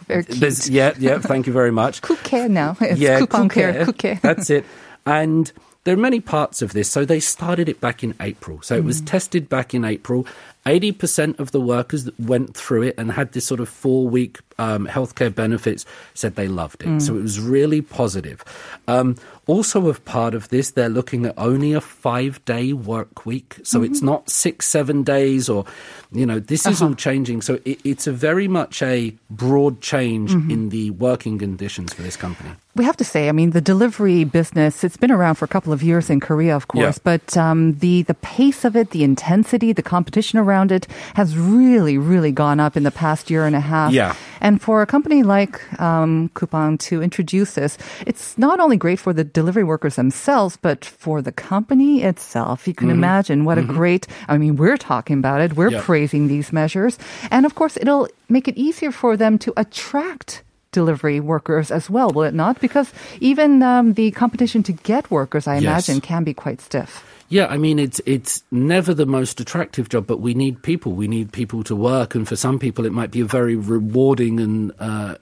Very 0.08 0.24
cute. 0.24 0.40
There's, 0.40 0.70
yeah, 0.70 0.94
yeah. 0.98 1.20
Thank 1.20 1.48
you 1.48 1.54
very 1.54 1.72
much. 1.72 2.02
Kuke 2.02 2.50
now. 2.50 2.76
It's 2.88 3.00
yeah, 3.00 3.20
Coupang 3.20 3.52
Care. 3.52 3.86
Kuke. 3.86 4.16
Kuke. 4.16 4.22
That's 4.22 4.50
it. 4.50 4.66
And 5.06 5.52
there 5.84 5.94
are 5.94 5.98
many 5.98 6.20
parts 6.20 6.62
of 6.62 6.74
this. 6.74 6.90
So 6.90 7.06
they 7.06 7.20
started 7.20 7.70
it 7.70 7.80
back 7.80 8.04
in 8.04 8.14
April. 8.20 8.62
So 8.62 8.76
it 8.76 8.84
was 8.84 9.02
mm. 9.02 9.08
tested 9.08 9.48
back 9.50 9.74
in 9.74 9.86
April. 9.86 10.26
80% 10.68 11.40
of 11.40 11.52
the 11.52 11.62
workers 11.62 12.04
that 12.04 12.20
went 12.20 12.56
through 12.56 12.84
it 12.84 12.96
and 12.98 13.12
had 13.12 13.32
this 13.32 13.46
sort 13.46 13.60
of 13.60 13.70
four 13.70 14.08
week 14.08 14.40
um, 14.60 14.88
healthcare 14.88 15.34
benefits 15.34 15.86
said 16.14 16.36
they 16.36 16.48
loved 16.48 16.84
it. 16.84 17.02
So 17.02 17.16
it 17.16 17.22
was 17.22 17.40
really 17.40 17.82
positive. 17.82 18.44
Um, 18.88 19.16
also, 19.46 19.88
of 19.88 20.04
part 20.04 20.34
of 20.34 20.50
this, 20.50 20.72
they're 20.72 20.90
looking 20.90 21.26
at 21.26 21.34
only 21.38 21.72
a 21.74 21.80
five 21.80 22.44
day 22.44 22.74
work 22.74 23.26
week. 23.26 23.60
So 23.64 23.82
it's 23.84 24.02
not 24.02 24.30
six, 24.30 24.68
seven 24.68 25.04
days 25.04 25.48
or, 25.48 25.64
you 26.12 26.26
know, 26.26 26.40
this 26.40 26.66
is 26.66 26.82
all 26.82 26.96
changing. 26.96 27.42
So 27.44 27.60
it, 27.64 27.80
it's 27.86 28.08
a 28.08 28.12
very 28.12 28.48
much 28.50 28.82
a 28.82 29.14
broad 29.30 29.80
change 29.80 30.32
in 30.34 30.70
the 30.70 30.90
working 30.92 31.38
conditions 31.40 31.94
for 31.94 32.02
this 32.02 32.18
company. 32.18 32.50
We 32.76 32.84
have 32.84 32.98
to 32.98 33.06
say, 33.06 33.30
I 33.30 33.32
mean, 33.32 33.52
the 33.52 33.62
delivery 33.62 34.24
business, 34.24 34.84
it's 34.84 34.98
been 34.98 35.12
around 35.12 35.36
for 35.36 35.46
a 35.46 35.48
couple 35.48 35.72
of 35.74 35.82
years 35.82 36.10
in 36.10 36.20
Korea, 36.20 36.56
of 36.56 36.68
course, 36.68 36.98
Yeah. 36.98 37.02
but 37.04 37.38
um, 37.38 37.74
the, 37.80 38.02
the 38.04 38.14
pace 38.16 38.66
of 38.66 38.76
it, 38.76 38.92
the 38.92 39.04
intensity, 39.04 39.72
the 39.72 39.82
competition 39.82 40.40
around 40.40 40.57
it 40.66 40.88
has 41.16 41.38
really, 41.38 41.98
really 41.98 42.32
gone 42.32 42.60
up 42.60 42.76
in 42.78 42.84
the 42.84 42.92
past 42.92 43.30
year 43.30 43.46
and 43.46 43.56
a 43.56 43.60
half. 43.60 43.92
Yeah. 43.94 44.16
And 44.42 44.62
for 44.62 44.82
a 44.82 44.86
company 44.86 45.24
like 45.24 45.62
um, 45.82 46.30
Coupang 46.36 46.78
to 46.90 47.02
introduce 47.02 47.54
this, 47.54 47.78
it's 48.06 48.38
not 48.38 48.60
only 48.60 48.78
great 48.78 49.00
for 49.00 49.14
the 49.14 49.24
delivery 49.24 49.64
workers 49.64 49.96
themselves, 49.96 50.58
but 50.62 50.86
for 50.86 51.22
the 51.22 51.32
company 51.32 52.04
itself. 52.04 52.68
You 52.68 52.74
can 52.74 52.90
imagine 52.90 53.46
what 53.46 53.58
a 53.58 53.64
great, 53.64 54.08
I 54.28 54.38
mean, 54.38 54.56
we're 54.56 54.78
talking 54.78 55.18
about 55.20 55.42
it, 55.42 55.54
we're 55.56 55.72
Yeah. 55.72 55.82
praising 55.82 56.28
these 56.28 56.54
measures. 56.54 56.98
And 57.32 57.46
of 57.46 57.56
course, 57.56 57.78
it'll 57.78 58.08
make 58.30 58.48
it 58.48 58.58
easier 58.58 58.92
for 58.92 59.18
them 59.18 59.38
to 59.40 59.54
attract 59.58 60.44
delivery 60.72 61.20
workers 61.20 61.72
as 61.72 61.90
well, 61.90 62.10
will 62.12 62.24
it 62.24 62.34
not? 62.36 62.60
Because 62.62 62.92
even 63.20 63.64
um, 63.64 63.94
the 63.94 64.12
competition 64.12 64.62
to 64.64 64.72
get 64.74 65.10
workers, 65.10 65.48
I 65.48 65.56
Yes. 65.56 65.64
imagine, 65.64 66.02
can 66.02 66.24
be 66.24 66.34
quite 66.34 66.62
stiff. 66.62 67.04
Yeah, 67.30 67.48
I 67.48 67.58
mean 67.58 67.78
it's 67.78 68.00
it's 68.06 68.44
never 68.52 68.94
the 68.94 69.06
most 69.06 69.40
attractive 69.42 69.90
job, 69.90 70.08
but 70.08 70.20
we 70.22 70.34
need 70.34 70.64
people. 70.64 70.94
We 70.94 71.08
need 71.08 71.34
people 71.34 71.64
to 71.66 71.76
work, 71.76 72.16
and 72.16 72.28
for 72.28 72.36
some 72.38 72.58
people, 72.58 72.86
it 72.86 72.94
might 72.94 73.12
be 73.12 73.20
a 73.20 73.26
very 73.26 73.56
rewarding 73.56 74.40
and 74.40 74.72
uh, 74.80 75.16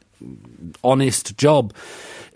honest 0.84 1.36
job. 1.38 1.74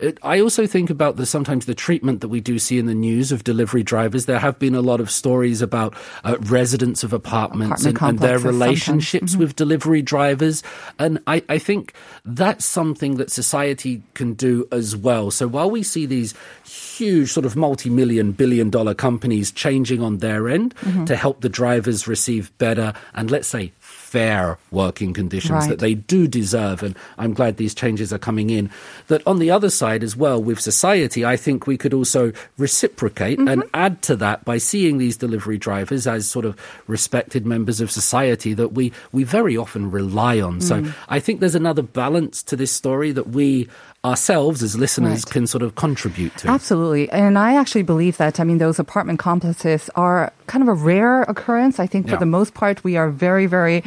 It, 0.00 0.18
I 0.22 0.40
also 0.40 0.66
think 0.66 0.90
about 0.90 1.16
the 1.16 1.26
sometimes 1.26 1.66
the 1.66 1.74
treatment 1.74 2.20
that 2.20 2.28
we 2.28 2.40
do 2.40 2.58
see 2.58 2.78
in 2.78 2.86
the 2.86 2.94
news 2.94 3.32
of 3.32 3.44
delivery 3.44 3.82
drivers. 3.82 4.26
There 4.26 4.38
have 4.38 4.58
been 4.58 4.74
a 4.74 4.80
lot 4.80 5.00
of 5.00 5.10
stories 5.10 5.62
about 5.62 5.94
uh, 6.24 6.36
residents 6.40 7.04
of 7.04 7.12
apartments 7.12 7.84
Apartment 7.84 8.02
and, 8.02 8.10
and 8.10 8.18
their 8.18 8.38
relationships 8.38 9.36
with 9.36 9.56
delivery 9.56 10.02
drivers, 10.02 10.62
and 10.98 11.18
I, 11.26 11.42
I 11.48 11.58
think 11.58 11.94
that's 12.24 12.64
something 12.64 13.16
that 13.16 13.30
society 13.30 14.02
can 14.14 14.34
do 14.34 14.66
as 14.72 14.96
well. 14.96 15.30
So 15.30 15.46
while 15.46 15.70
we 15.70 15.82
see 15.82 16.06
these 16.06 16.34
huge 16.64 17.30
sort 17.32 17.46
of 17.46 17.56
multi-million 17.56 18.32
billion 18.32 18.70
dollar 18.70 18.94
companies 18.94 19.52
changing 19.52 20.02
on 20.02 20.18
their 20.18 20.48
end 20.48 20.74
Mm-hmm. 20.80 21.04
to 21.06 21.16
help 21.16 21.40
the 21.40 21.48
drivers 21.48 22.06
receive 22.06 22.56
better 22.58 22.94
and 23.12 23.30
let's 23.30 23.48
say 23.48 23.72
fair 24.10 24.58
working 24.72 25.12
conditions 25.14 25.52
Right. 25.60 25.68
that 25.70 25.78
they 25.78 25.94
do 25.94 26.26
deserve 26.26 26.82
and 26.82 26.94
I'm 27.16 27.32
glad 27.32 27.56
these 27.56 27.74
changes 27.74 28.12
are 28.12 28.18
coming 28.18 28.50
in 28.50 28.68
that 29.06 29.22
on 29.24 29.38
the 29.38 29.50
other 29.52 29.70
side 29.70 30.02
as 30.02 30.16
well 30.16 30.42
with 30.42 30.58
society 30.58 31.24
I 31.24 31.36
think 31.36 31.66
we 31.66 31.76
could 31.78 31.94
also 31.94 32.32
reciprocate 32.58 33.38
and 33.38 33.48
Mm-hmm. 33.62 33.68
add 33.86 34.02
to 34.02 34.16
that 34.16 34.44
by 34.44 34.58
seeing 34.58 34.98
these 34.98 35.16
delivery 35.16 35.58
drivers 35.58 36.06
as 36.06 36.28
sort 36.28 36.44
of 36.44 36.56
respected 36.86 37.46
members 37.46 37.80
of 37.80 37.90
society 37.90 38.52
that 38.54 38.72
we 38.72 38.92
we 39.12 39.22
very 39.22 39.56
often 39.56 39.90
rely 39.90 40.40
on 40.40 40.60
so 40.60 40.74
Mm. 40.80 40.94
I 41.08 41.18
think 41.20 41.40
there's 41.40 41.54
another 41.64 41.82
balance 41.82 42.42
to 42.50 42.56
this 42.56 42.72
story 42.72 43.12
that 43.12 43.28
we 43.38 43.68
ourselves 44.02 44.62
as 44.62 44.78
listeners 44.78 45.24
Right. 45.26 45.32
can 45.34 45.46
sort 45.46 45.62
of 45.62 45.74
contribute 45.74 46.32
to 46.38 46.48
Absolutely. 46.48 47.10
And 47.12 47.36
I 47.38 47.50
actually 47.60 47.82
believe 47.82 48.16
that, 48.16 48.40
I 48.40 48.44
mean, 48.48 48.56
those 48.56 48.78
apartment 48.78 49.18
complexes 49.18 49.90
are 49.94 50.32
kind 50.46 50.62
of 50.64 50.68
a 50.68 50.72
rare 50.72 51.20
occurrence. 51.28 51.78
I 51.78 51.86
think 51.86 52.06
for 52.06 52.12
Yeah. 52.16 52.24
the 52.26 52.32
most 52.38 52.54
part, 52.54 52.82
we 52.82 52.96
are 52.96 53.10
very, 53.10 53.44
very 53.44 53.84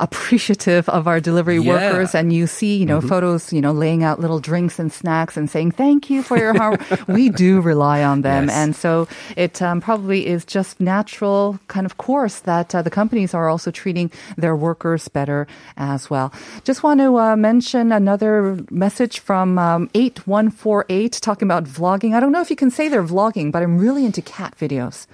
appreciative 0.00 0.88
of 0.88 1.06
our 1.06 1.20
delivery 1.20 1.56
Yeah. 1.58 1.60
Mm-hmm. 1.60 1.94
workers 1.96 2.14
and 2.14 2.32
you 2.32 2.46
see 2.46 2.76
you 2.76 2.86
know 2.86 3.00
photos 3.00 3.52
you 3.52 3.60
know 3.60 3.72
laying 3.72 4.02
out 4.02 4.18
little 4.18 4.40
drinks 4.40 4.78
and 4.78 4.90
snacks 4.92 5.36
and 5.36 5.48
saying 5.48 5.70
thank 5.72 6.08
you 6.10 6.22
for 6.22 6.36
your 6.38 6.54
hard 6.56 6.80
work. 6.90 7.06
we 7.08 7.28
do 7.28 7.60
rely 7.60 8.02
on 8.02 8.22
them 8.22 8.48
Yes. 8.48 8.56
and 8.56 8.70
so 8.76 9.06
it 9.36 9.60
um, 9.62 9.80
probably 9.80 10.26
is 10.26 10.44
just 10.44 10.80
natural 10.80 11.58
kind 11.68 11.86
of 11.86 11.96
course 11.98 12.40
that 12.40 12.74
uh, 12.74 12.82
the 12.82 12.90
companies 12.90 13.34
are 13.34 13.48
also 13.48 13.70
treating 13.70 14.10
their 14.36 14.56
workers 14.56 15.08
better 15.08 15.46
as 15.76 16.08
well 16.10 16.32
just 16.64 16.82
want 16.82 17.00
to 17.00 17.16
uh, 17.18 17.36
mention 17.36 17.92
another 17.92 18.58
message 18.70 19.20
from 19.20 19.58
um, 19.58 19.90
8148 19.94 21.12
talking 21.20 21.46
about 21.46 21.64
vlogging 21.64 22.14
i 22.14 22.20
don't 22.20 22.32
know 22.32 22.40
if 22.40 22.50
you 22.50 22.56
can 22.56 22.70
say 22.70 22.88
they're 22.88 23.04
vlogging 23.04 23.52
but 23.52 23.62
i'm 23.62 23.78
really 23.78 24.04
into 24.04 24.22
cat 24.22 24.54
videos 24.58 25.06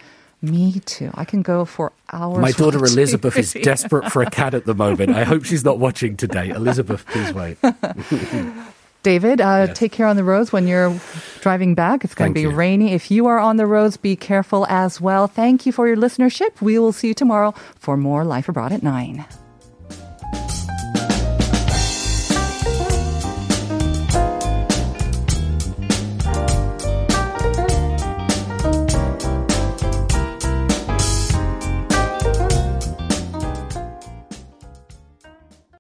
me 0.51 0.81
too. 0.87 1.11
I 1.15 1.25
can 1.25 1.43
go 1.43 1.65
for 1.65 1.93
hours. 2.13 2.39
My 2.41 2.53
daughter 2.53 2.79
Elizabeth 2.79 3.37
is 3.37 3.53
desperate 3.63 4.11
for 4.13 4.23
a 4.23 4.31
cat 4.31 4.55
at 4.55 4.65
the 4.67 4.75
moment. 4.75 5.11
I 5.15 5.25
hope 5.25 5.45
she's 5.45 5.65
not 5.65 5.79
watching 5.79 6.17
today. 6.17 6.49
Elizabeth, 6.51 7.05
please 7.07 7.33
wait. 7.33 7.59
David, 9.03 9.41
uh, 9.41 9.67
Yes. 9.69 9.79
take 9.79 9.93
care 9.93 10.07
on 10.09 10.17
the 10.17 10.25
roads 10.25 10.53
when 10.53 10.67
you're 10.67 10.93
driving 11.41 11.75
back. 11.77 12.03
It's 12.05 12.15
going 12.15 12.33
to 12.33 12.35
be 12.35 12.41
you. 12.43 12.51
rainy. 12.51 12.93
If 12.93 13.09
you 13.11 13.27
are 13.27 13.39
on 13.39 13.57
the 13.57 13.67
roads, 13.67 13.97
be 13.97 14.17
careful 14.17 14.67
as 14.69 15.01
well. 15.01 15.29
Thank 15.29 15.65
you 15.65 15.71
for 15.71 15.87
your 15.87 15.97
listenership. 15.97 16.61
We 16.61 16.79
will 16.81 16.93
see 16.93 17.09
you 17.09 17.15
tomorrow 17.15 17.53
for 17.79 17.97
more 17.97 18.25
Life 18.25 18.49
Abroad 18.49 18.73
at 18.73 18.83
9. 18.83 19.25